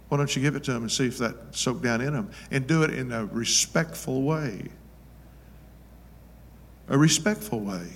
[0.09, 2.33] Why don't you give it to them and see if that soaked down in them?
[2.51, 4.71] And do it in a respectful way
[6.89, 7.89] a respectful way.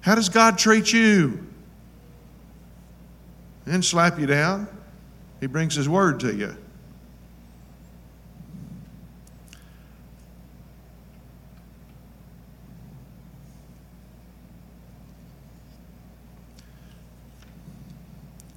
[0.00, 1.46] How does God treat you?
[3.66, 4.68] And slap you down.
[5.40, 6.56] He brings His word to you.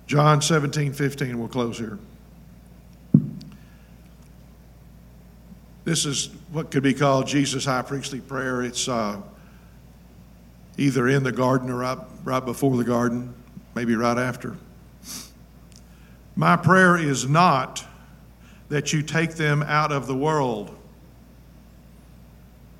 [0.07, 1.97] John 17, 15, we'll close here.
[5.83, 8.61] This is what could be called Jesus' high priestly prayer.
[8.61, 9.21] It's uh,
[10.77, 13.33] either in the garden or right, right before the garden,
[13.73, 14.57] maybe right after.
[16.35, 17.85] My prayer is not
[18.69, 20.75] that you take them out of the world.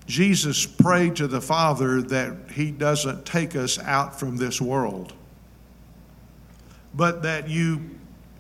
[0.06, 5.14] Jesus prayed to the Father that He doesn't take us out from this world,
[6.94, 7.90] but that you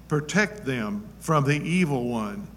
[0.07, 2.47] protect them from the evil one.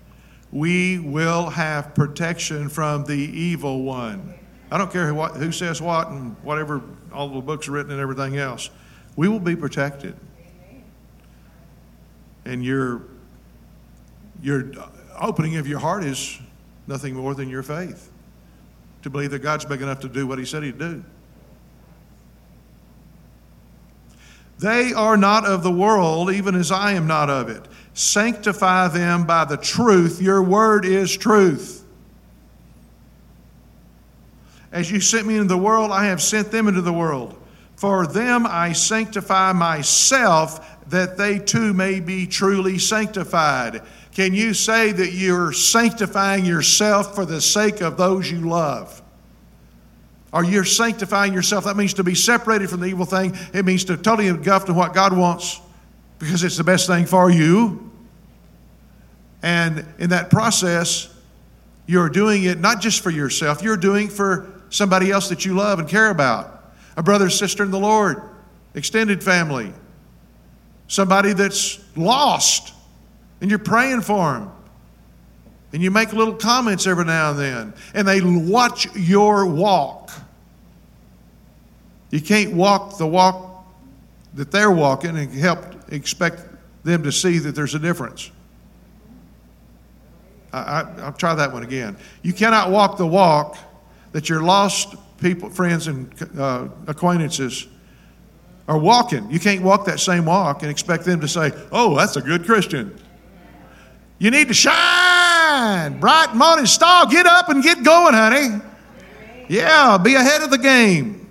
[0.55, 4.35] We will have protection from the evil one.
[4.71, 6.81] I don't care who, who says what and whatever,
[7.13, 8.71] all the books are written and everything else.
[9.17, 10.15] We will be protected.
[12.45, 13.03] And your,
[14.43, 14.71] your
[15.21, 16.39] opening of your heart is
[16.87, 18.13] nothing more than your faith
[19.03, 21.05] to believe that God's big enough to do what He said He'd do.
[24.61, 27.67] They are not of the world, even as I am not of it.
[27.95, 30.21] Sanctify them by the truth.
[30.21, 31.85] Your word is truth.
[34.73, 37.41] As you sent me into the world, I have sent them into the world.
[37.77, 43.83] For them I sanctify myself, that they too may be truly sanctified.
[44.13, 49.01] Can you say that you're sanctifying yourself for the sake of those you love?
[50.33, 51.65] Or you're sanctifying yourself?
[51.65, 53.37] That means to be separated from the evil thing.
[53.53, 55.61] It means to totally engulf in what God wants
[56.25, 57.91] because it's the best thing for you.
[59.43, 61.14] And in that process,
[61.87, 65.79] you're doing it not just for yourself, you're doing for somebody else that you love
[65.79, 66.51] and care about
[66.97, 68.22] a brother, sister in the Lord,
[68.75, 69.72] extended family,
[70.89, 72.72] somebody that's lost,
[73.41, 74.51] and you're praying for them.
[75.72, 80.12] And you make little comments every now and then, and they watch your walk.
[82.11, 83.66] You can't walk the walk
[84.35, 85.59] that they're walking and help
[85.95, 86.47] expect
[86.85, 88.31] them to see that there's a difference.
[90.53, 91.97] I, will try that one again.
[92.23, 93.59] You cannot walk the walk
[94.13, 97.67] that your lost people, friends, and uh, acquaintances
[98.69, 99.31] are walking.
[99.31, 102.45] You can't walk that same walk and expect them to say, Oh, that's a good
[102.45, 102.97] Christian.
[104.19, 105.99] You need to shine.
[105.99, 107.07] Bright morning star.
[107.07, 108.61] Get up and get going, honey.
[109.49, 111.24] Yeah, be ahead of the game.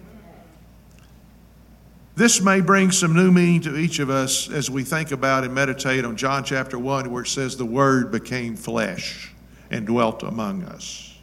[2.15, 5.53] This may bring some new meaning to each of us as we think about and
[5.53, 9.33] meditate on John chapter 1, where it says, The Word became flesh
[9.71, 11.17] and dwelt among us.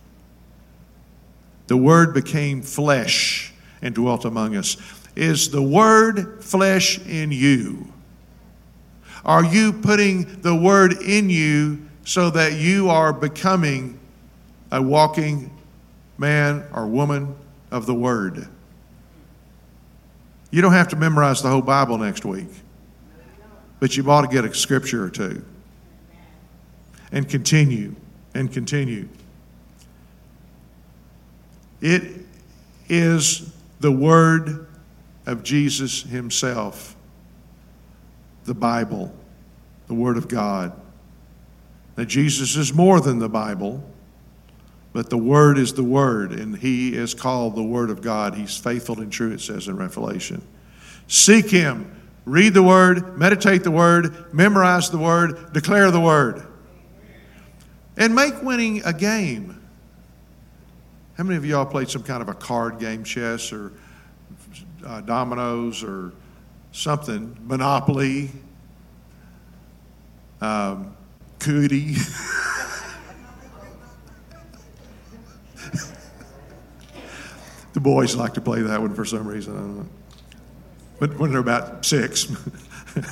[1.68, 4.76] The Word became flesh and dwelt among us.
[5.14, 7.92] Is the Word flesh in you?
[9.24, 14.00] Are you putting the Word in you so that you are becoming
[14.72, 15.56] a walking
[16.18, 17.36] man or woman
[17.70, 18.48] of the Word?
[20.50, 22.48] You don't have to memorize the whole Bible next week,
[23.78, 25.44] but you ought to get a scripture or two
[27.12, 27.94] and continue
[28.34, 29.08] and continue.
[31.80, 32.26] It
[32.88, 34.66] is the Word
[35.26, 36.94] of Jesus Himself,
[38.44, 39.14] the Bible,
[39.86, 40.72] the Word of God.
[41.96, 43.84] That Jesus is more than the Bible.
[44.92, 48.34] But the Word is the Word, and He is called the Word of God.
[48.34, 50.42] He's faithful and true, it says in Revelation.
[51.06, 56.46] Seek Him, read the Word, meditate the Word, memorize the Word, declare the Word.
[57.96, 59.60] And make winning a game.
[61.16, 63.72] How many of y'all played some kind of a card game, chess or
[64.84, 66.12] uh, dominoes or
[66.72, 68.30] something, Monopoly,
[70.40, 70.96] um,
[71.38, 71.94] Cootie?
[77.72, 79.56] The boys like to play that one for some reason.
[79.56, 79.88] I don't know.
[80.98, 82.26] But when they're about six,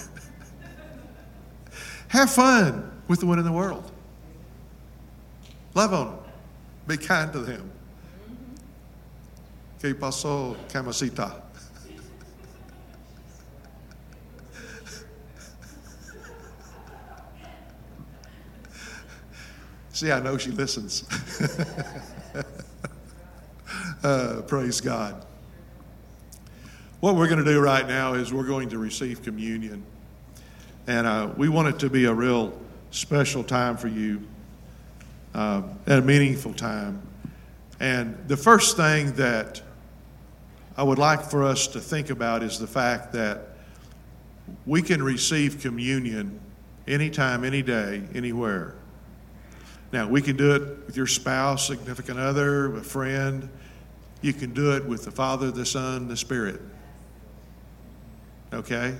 [2.08, 3.90] have fun with the one in the world.
[5.74, 6.18] Love on them.
[6.86, 7.70] Be kind to them.
[9.80, 11.32] ¿Qué pasó, camasita?
[19.92, 21.04] See, I know she listens.
[24.02, 25.26] Uh, praise God.
[27.00, 29.84] What we're going to do right now is we're going to receive communion.
[30.86, 32.56] And uh, we want it to be a real
[32.92, 34.22] special time for you
[35.34, 37.02] uh, and a meaningful time.
[37.80, 39.62] And the first thing that
[40.76, 43.48] I would like for us to think about is the fact that
[44.64, 46.38] we can receive communion
[46.86, 48.76] anytime, any day, anywhere.
[49.92, 53.48] Now, we can do it with your spouse, significant other, a friend.
[54.20, 56.60] You can do it with the Father, the Son, the Spirit.
[58.52, 58.94] Okay?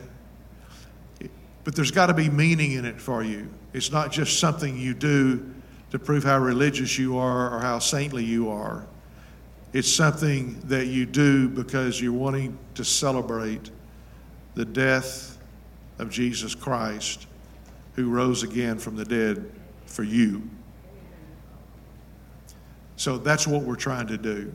[1.65, 3.49] But there's got to be meaning in it for you.
[3.73, 5.55] It's not just something you do
[5.91, 8.87] to prove how religious you are or how saintly you are.
[9.73, 13.71] It's something that you do because you're wanting to celebrate
[14.55, 15.39] the death
[15.99, 17.27] of Jesus Christ,
[17.95, 19.51] who rose again from the dead
[19.87, 20.49] for you.
[22.97, 24.55] So that's what we're trying to do.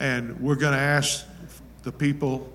[0.00, 1.26] And we're going to ask
[1.82, 2.50] the people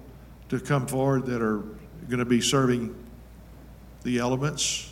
[0.49, 1.63] to come forward that are
[2.07, 2.95] going to be serving
[4.03, 4.91] the elements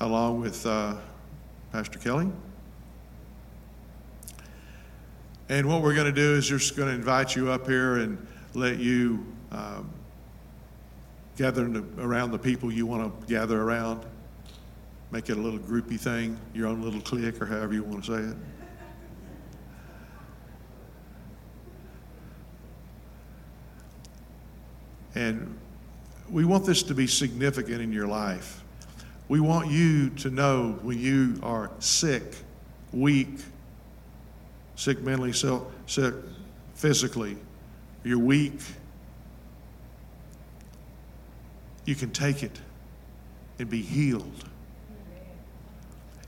[0.00, 0.94] along with uh,
[1.72, 2.30] Pastor Kelly.
[5.48, 8.26] And what we're going to do is just going to invite you up here and
[8.54, 9.90] let you um,
[11.36, 14.04] gather the, around the people you want to gather around.
[15.10, 18.16] Make it a little groupy thing, your own little clique, or however you want to
[18.16, 18.36] say it.
[25.14, 25.58] And
[26.28, 28.62] we want this to be significant in your life.
[29.28, 32.34] We want you to know when you are sick,
[32.92, 33.38] weak,
[34.76, 36.14] sick mentally, sick
[36.74, 37.36] physically,
[38.02, 38.60] you're weak,
[41.84, 42.58] you can take it
[43.58, 44.44] and be healed.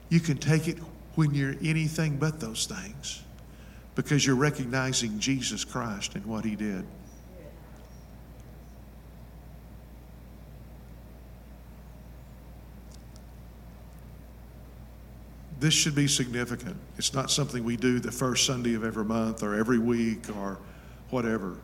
[0.08, 0.78] You can take it
[1.16, 3.22] when you're anything but those things
[3.94, 6.86] because you're recognizing Jesus Christ and what He did.
[15.58, 16.76] This should be significant.
[16.98, 20.58] It's not something we do the first Sunday of every month or every week or
[21.10, 21.56] whatever.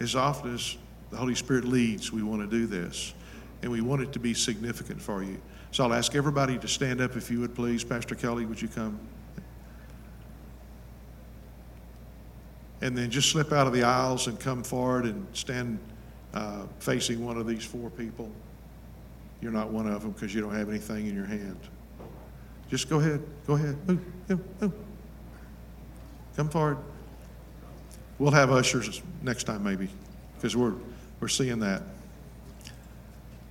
[0.00, 0.78] As often as
[1.10, 3.12] the Holy Spirit leads, we want to do this.
[3.62, 5.38] And we want it to be significant for you.
[5.72, 7.84] So I'll ask everybody to stand up if you would please.
[7.84, 8.98] Pastor Kelly, would you come?
[12.80, 15.78] And then just slip out of the aisles and come forward and stand
[16.32, 18.30] uh, facing one of these four people.
[19.42, 21.58] You're not one of them because you don't have anything in your hand.
[22.70, 23.20] Just go ahead.
[23.46, 23.76] Go ahead.
[23.88, 24.00] Move,
[24.60, 24.72] move.
[26.36, 26.78] Come forward.
[28.18, 29.88] We'll have ushers next time, maybe,
[30.36, 30.74] because we're,
[31.20, 31.82] we're seeing that.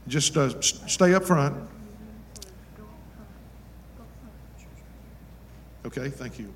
[0.08, 1.56] Just uh, stay up front.
[5.86, 6.54] Okay, thank you.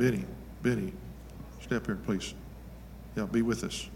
[0.00, 0.24] Benny,
[0.62, 0.94] Benny,
[1.60, 2.32] step here, please.
[3.16, 3.90] Yeah, be with us.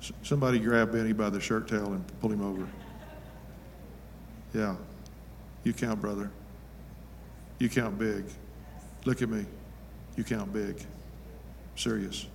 [0.00, 2.66] S- somebody grab Benny by the shirt tail and pull him over.
[4.52, 4.74] Yeah.
[5.62, 6.32] You count, brother.
[7.60, 8.24] You count big.
[9.04, 9.46] Look at me.
[10.16, 10.84] You count big.
[11.76, 12.26] Serious.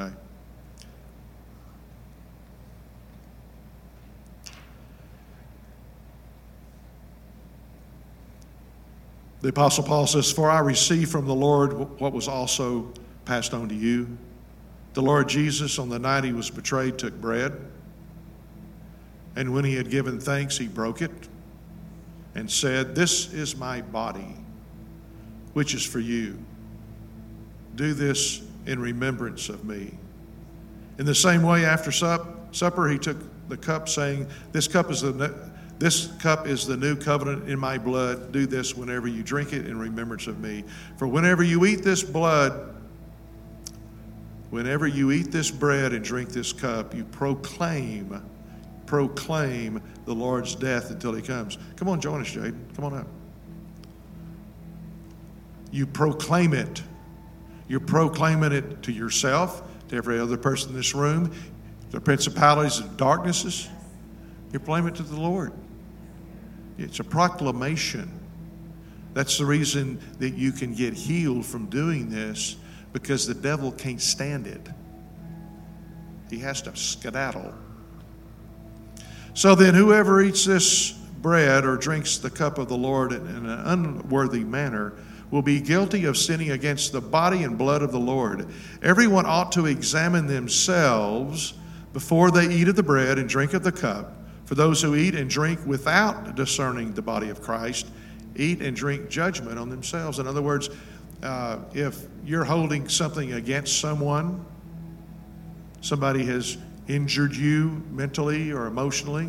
[0.00, 0.10] Okay.
[9.46, 12.92] The Apostle Paul says, For I received from the Lord what was also
[13.24, 14.18] passed on to you.
[14.94, 17.52] The Lord Jesus, on the night he was betrayed, took bread.
[19.36, 21.12] And when he had given thanks, he broke it
[22.34, 24.34] and said, This is my body,
[25.52, 26.36] which is for you.
[27.76, 29.96] Do this in remembrance of me.
[30.98, 33.18] In the same way, after sup, supper, he took
[33.48, 37.76] the cup, saying, This cup is the this cup is the new covenant in my
[37.76, 38.32] blood.
[38.32, 40.64] Do this whenever you drink it in remembrance of me.
[40.96, 42.74] For whenever you eat this blood,
[44.48, 48.22] whenever you eat this bread and drink this cup, you proclaim,
[48.86, 51.58] proclaim the Lord's death until he comes.
[51.76, 52.54] Come on, join us, Jade.
[52.74, 53.06] Come on up.
[55.70, 56.82] You proclaim it.
[57.68, 61.32] You're proclaiming it to yourself, to every other person in this room,
[61.90, 63.68] the principalities and darknesses.
[64.52, 65.52] You proclaim it to the Lord.
[66.78, 68.10] It's a proclamation.
[69.14, 72.56] That's the reason that you can get healed from doing this
[72.92, 74.68] because the devil can't stand it.
[76.30, 77.54] He has to skedaddle.
[79.34, 83.46] So then, whoever eats this bread or drinks the cup of the Lord in an
[83.46, 84.94] unworthy manner
[85.30, 88.46] will be guilty of sinning against the body and blood of the Lord.
[88.82, 91.54] Everyone ought to examine themselves
[91.92, 94.15] before they eat of the bread and drink of the cup.
[94.46, 97.88] For those who eat and drink without discerning the body of Christ
[98.36, 100.18] eat and drink judgment on themselves.
[100.18, 100.70] In other words,
[101.22, 104.44] uh, if you're holding something against someone,
[105.80, 109.28] somebody has injured you mentally or emotionally,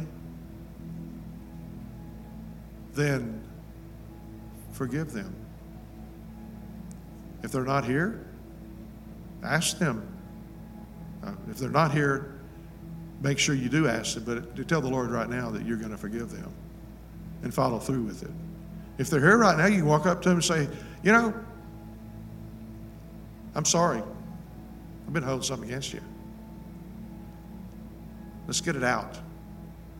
[2.93, 3.41] then
[4.73, 5.33] forgive them.
[7.43, 8.25] If they're not here,
[9.43, 10.07] ask them.
[11.23, 12.36] Uh, if they're not here,
[13.21, 15.77] make sure you do ask them, but to tell the Lord right now that you're
[15.77, 16.51] going to forgive them
[17.43, 18.31] and follow through with it.
[18.97, 20.67] If they're here right now, you can walk up to them and say,
[21.03, 21.33] You know,
[23.55, 24.01] I'm sorry.
[25.05, 26.01] I've been holding something against you.
[28.45, 29.17] Let's get it out.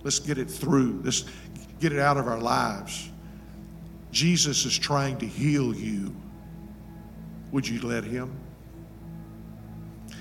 [0.03, 1.01] Let's get it through.
[1.03, 1.25] Let's
[1.79, 3.09] get it out of our lives.
[4.11, 6.15] Jesus is trying to heal you.
[7.51, 8.35] Would you let him?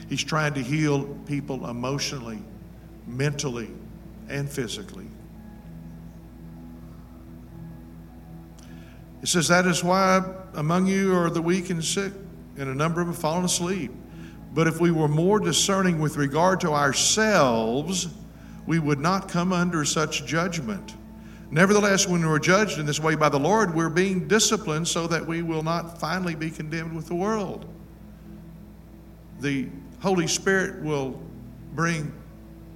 [0.08, 2.42] He's trying to heal people emotionally,
[3.06, 3.70] mentally,
[4.28, 5.06] and physically.
[9.22, 10.22] It says, That is why
[10.54, 12.12] among you are the weak and sick,
[12.56, 13.92] and a number of have fallen asleep.
[14.54, 18.08] But if we were more discerning with regard to ourselves,
[18.66, 20.94] we would not come under such judgment.
[21.50, 25.24] Nevertheless, when we're judged in this way by the Lord, we're being disciplined so that
[25.24, 27.66] we will not finally be condemned with the world.
[29.40, 29.68] The
[30.00, 31.20] Holy Spirit will
[31.74, 32.12] bring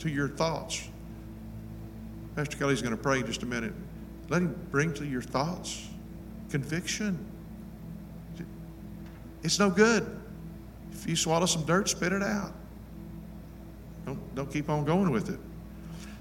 [0.01, 0.89] to your thoughts.
[2.37, 3.73] Pastor Kelly's going to pray in just a minute.
[4.29, 5.89] Let him bring to your thoughts
[6.51, 7.19] conviction.
[9.43, 10.21] It's no good.
[10.93, 12.53] If you swallow some dirt, spit it out.
[14.05, 15.39] Don't, don't keep on going with it.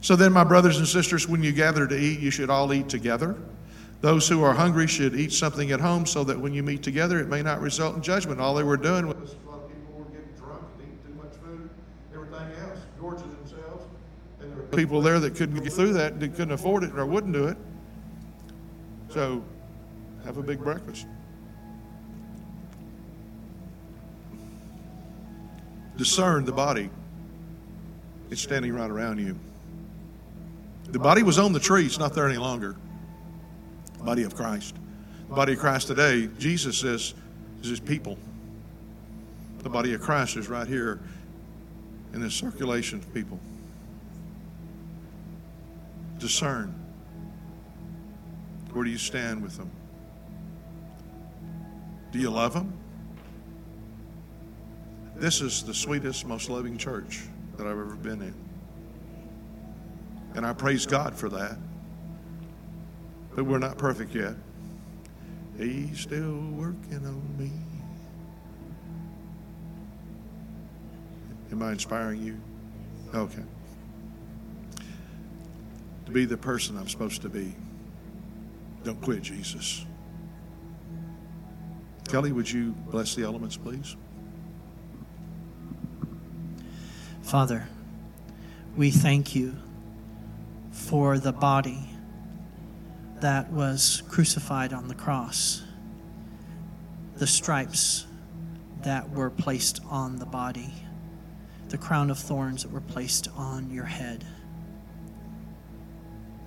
[0.01, 2.87] So then, my brothers and sisters, when you gather to eat, you should all eat
[2.87, 3.35] together.
[4.01, 7.19] Those who are hungry should eat something at home so that when you meet together,
[7.19, 8.39] it may not result in judgment.
[8.39, 11.21] All they were doing was a lot of people were getting drunk and eating too
[11.21, 11.69] much food,
[12.13, 13.85] everything else, gorging themselves.
[14.39, 17.05] And there were people there that couldn't get through that, that couldn't afford it or
[17.05, 17.57] wouldn't do it.
[19.09, 19.43] So,
[20.25, 21.07] have a big breakfast.
[25.97, 26.89] Discern the body.
[28.29, 29.37] It's standing right around you.
[30.91, 32.75] The body was on the tree, it's not there any longer.
[33.97, 34.75] The body of Christ.
[35.27, 37.13] The body of Christ today, Jesus says,
[37.61, 38.17] is his people.
[39.59, 40.99] The body of Christ is right here
[42.13, 43.39] in this circulation of people.
[46.19, 46.75] Discern.
[48.71, 49.71] Where do you stand with them?
[52.11, 52.73] Do you love them?
[55.15, 57.23] This is the sweetest, most loving church
[57.57, 58.33] that I've ever been in.
[60.35, 61.57] And I praise God for that.
[63.35, 64.35] But we're not perfect yet.
[65.57, 67.51] He's still working on me.
[71.51, 72.39] Am I inspiring you?
[73.13, 73.43] Okay.
[76.09, 77.53] To be the person I'm supposed to be.
[78.83, 79.85] Don't quit, Jesus.
[82.07, 83.95] Kelly, would you bless the elements, please?
[87.21, 87.67] Father,
[88.75, 89.55] we thank you
[90.71, 91.87] for the body
[93.17, 95.61] that was crucified on the cross,
[97.17, 98.07] the stripes
[98.81, 100.73] that were placed on the body,
[101.67, 104.25] the crown of thorns that were placed on your head,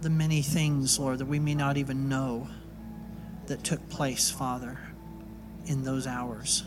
[0.02, 2.48] the many things, Lord, that we may not even know
[3.46, 4.78] that took place, Father,
[5.66, 6.64] in those hours.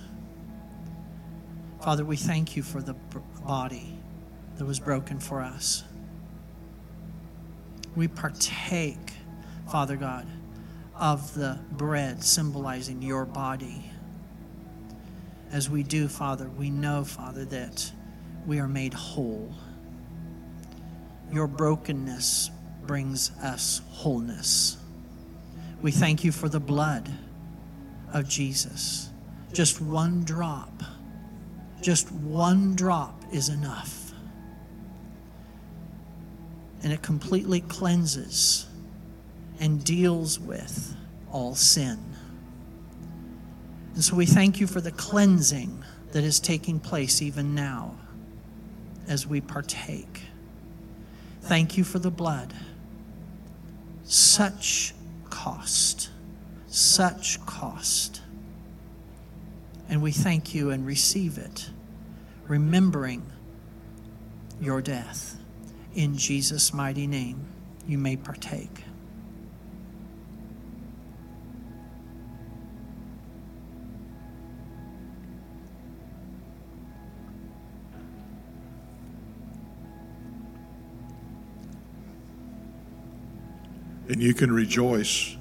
[1.82, 2.96] Father, we thank you for the
[3.46, 4.00] body
[4.58, 5.84] that was broken for us
[7.96, 9.14] we partake,
[9.72, 10.28] Father God,
[10.96, 13.92] of the bread symbolizing your body.
[15.52, 17.92] As we do, Father, we know, Father, that
[18.46, 19.54] we are made whole.
[21.32, 22.52] Your brokenness
[22.88, 24.78] brings us wholeness.
[25.82, 27.10] We thank you for the blood
[28.14, 29.10] of Jesus.
[29.54, 30.84] Just one drop,
[31.82, 34.06] just one drop is enough
[36.86, 38.68] and it completely cleanses
[39.60, 40.96] and deals with
[41.32, 41.98] all sin.
[43.96, 47.96] And so we thank you for the cleansing that is taking place even now
[49.08, 50.22] as we partake.
[51.42, 52.54] Thank you for the blood.
[54.06, 54.94] Such
[55.30, 56.10] cost,
[56.68, 58.22] such cost.
[59.90, 61.70] And we thank you and receive it,
[62.48, 63.24] remembering
[64.62, 65.38] your death.
[65.94, 67.46] In Jesus' mighty name,
[67.88, 68.85] you may partake.
[84.08, 85.36] And you can rejoice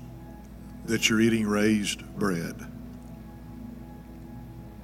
[0.87, 2.55] that you're eating raised bread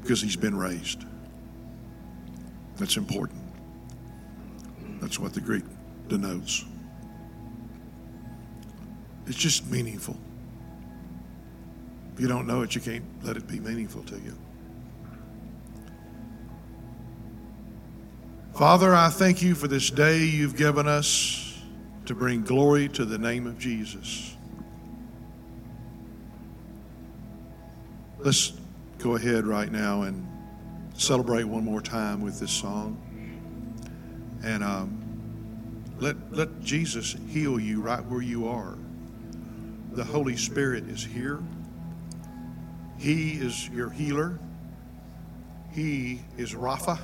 [0.02, 1.04] because he's been raised.
[2.76, 3.40] That's important.
[5.00, 5.64] That's what the Greek
[6.08, 6.64] denotes.
[9.26, 10.16] It's just meaningful.
[12.14, 14.36] If you don't know it, you can't let it be meaningful to you.
[18.54, 21.49] Father, I thank you for this day you've given us
[22.10, 24.34] to bring glory to the name of Jesus.
[28.18, 28.52] Let's
[28.98, 30.26] go ahead right now and
[30.94, 33.00] celebrate one more time with this song.
[34.42, 35.00] And um,
[36.00, 38.76] Let, let Jesus heal you right where you are.
[39.92, 41.38] The Holy Spirit is here.
[42.98, 44.36] He is your healer.
[45.70, 46.98] He is Rapha.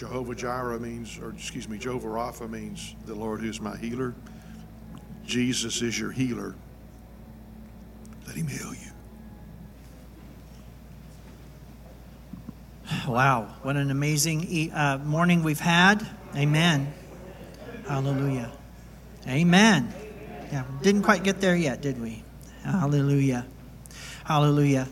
[0.00, 4.14] Jehovah Jireh means, or excuse me, Jehovah Rapha means the Lord who is my healer.
[5.26, 6.54] Jesus is your healer.
[8.26, 8.90] Let him heal you.
[13.06, 16.06] Wow, what an amazing uh, morning we've had.
[16.34, 16.94] Amen.
[17.86, 18.50] Hallelujah.
[19.28, 19.92] Amen.
[20.50, 22.24] Yeah, didn't quite get there yet, did we?
[22.64, 23.46] Hallelujah.
[24.24, 24.88] Hallelujah.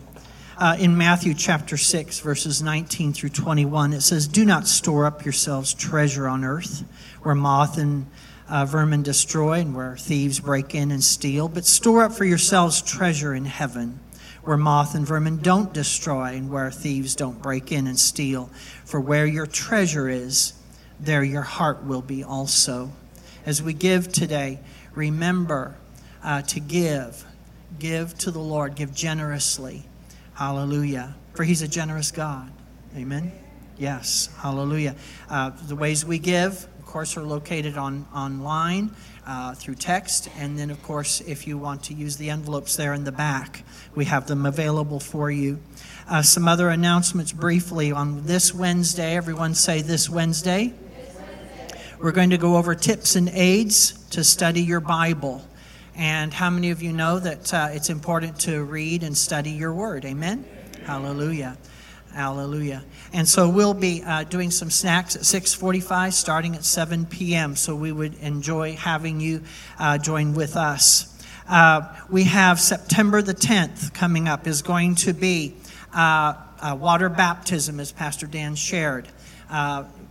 [0.58, 5.24] Uh, in Matthew chapter 6, verses 19 through 21, it says, Do not store up
[5.24, 6.82] yourselves treasure on earth,
[7.22, 8.06] where moth and
[8.48, 12.82] uh, vermin destroy and where thieves break in and steal, but store up for yourselves
[12.82, 14.00] treasure in heaven
[14.42, 18.50] where moth and vermin don't destroy and where thieves don't break in and steal.
[18.84, 20.54] For where your treasure is,
[20.98, 22.90] there your heart will be also.
[23.46, 24.58] As we give today,
[24.94, 25.76] remember
[26.24, 27.24] uh, to give.
[27.78, 29.87] Give to the Lord, give generously.
[30.38, 31.16] Hallelujah.
[31.34, 32.48] For He's a generous God.
[32.96, 33.32] Amen.
[33.76, 34.28] Yes.
[34.38, 34.94] Hallelujah.
[35.28, 38.94] Uh, the ways we give, of course, are located on online
[39.26, 40.28] uh, through text.
[40.38, 43.64] And then, of course, if you want to use the envelopes there in the back,
[43.96, 45.58] we have them available for you.
[46.08, 49.16] Uh, some other announcements briefly on this Wednesday.
[49.16, 50.72] Everyone say this Wednesday.
[51.98, 55.44] We're going to go over tips and aids to study your Bible.
[55.98, 59.72] And how many of you know that uh, it's important to read and study your
[59.72, 60.04] word?
[60.04, 60.44] Amen?
[60.84, 61.58] Hallelujah.
[62.14, 62.84] Hallelujah.
[63.12, 67.56] And so we'll be uh, doing some snacks at 6:45, starting at 7 p.m.
[67.56, 69.42] So we would enjoy having you
[69.80, 71.12] uh, join with us.
[71.48, 74.46] Uh, we have September the 10th coming up.
[74.46, 75.56] Is going to be
[75.92, 76.34] uh,
[76.78, 79.08] water baptism, as Pastor Dan shared.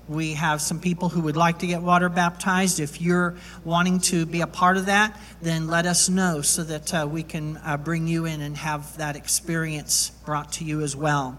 [0.07, 2.79] Uh, we have some people who would like to get water baptized.
[2.79, 6.93] If you're wanting to be a part of that, then let us know so that
[6.93, 10.95] uh, we can uh, bring you in and have that experience brought to you as
[10.95, 11.37] well.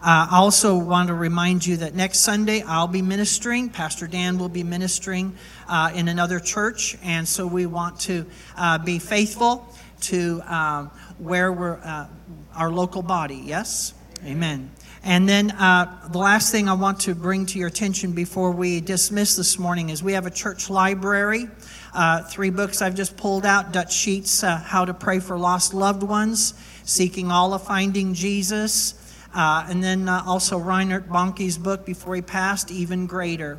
[0.00, 3.68] Uh, I also want to remind you that next Sunday I'll be ministering.
[3.68, 5.34] Pastor Dan will be ministering
[5.68, 11.52] uh, in another church, and so we want to uh, be faithful to um, where
[11.52, 12.06] we're uh,
[12.54, 13.42] our local body.
[13.44, 13.94] Yes,
[14.24, 14.70] Amen.
[15.08, 18.82] And then uh, the last thing I want to bring to your attention before we
[18.82, 21.48] dismiss this morning is we have a church library.
[21.94, 26.02] Uh, three books I've just pulled out Dutch Sheets, How to Pray for Lost Loved
[26.02, 26.52] Ones,
[26.84, 28.92] Seeking Allah Finding Jesus.
[29.34, 33.56] Uh, and then uh, also Reinhard Bonnke's book, Before He Passed, Even Greater.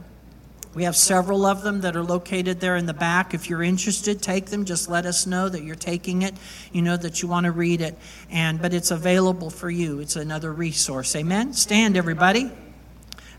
[0.80, 3.34] We have several of them that are located there in the back.
[3.34, 4.64] If you're interested, take them.
[4.64, 6.34] Just let us know that you're taking it.
[6.72, 7.98] You know that you want to read it.
[8.32, 10.00] And but it's available for you.
[10.00, 11.18] It's another resource.
[11.18, 11.52] Amen.
[11.52, 12.50] Stand, everybody.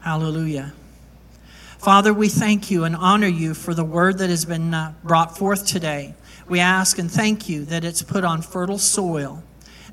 [0.01, 0.75] Hallelujah.
[1.79, 5.39] Father, we thank you and honor you for the word that has been uh, brought
[5.39, 6.15] forth today.
[6.47, 9.43] We ask and thank you that it's put on fertile soil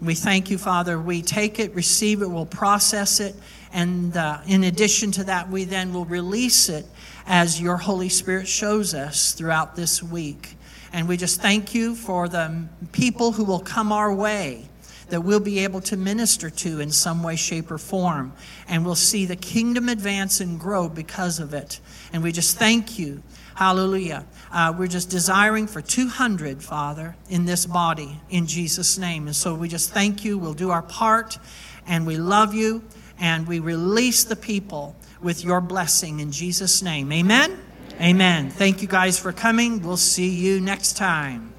[0.02, 1.00] we thank you, Father.
[1.00, 3.36] We take it, receive it, we'll process it,
[3.74, 6.86] and uh, in addition to that, we then will release it
[7.28, 10.56] as your Holy Spirit shows us throughout this week.
[10.92, 14.70] And we just thank you for the people who will come our way
[15.10, 18.34] that we'll be able to minister to in some way, shape, or form.
[18.68, 21.80] And we'll see the kingdom advance and grow because of it.
[22.12, 23.22] And we just thank you
[23.58, 24.24] Hallelujah.
[24.52, 29.26] Uh, we're just desiring for 200, Father, in this body, in Jesus' name.
[29.26, 30.38] And so we just thank you.
[30.38, 31.40] We'll do our part,
[31.88, 32.84] and we love you,
[33.20, 37.12] and we release the people with your blessing in Jesus' name.
[37.12, 37.60] Amen.
[38.00, 38.50] Amen.
[38.50, 39.82] Thank you guys for coming.
[39.82, 41.54] We'll see you next time.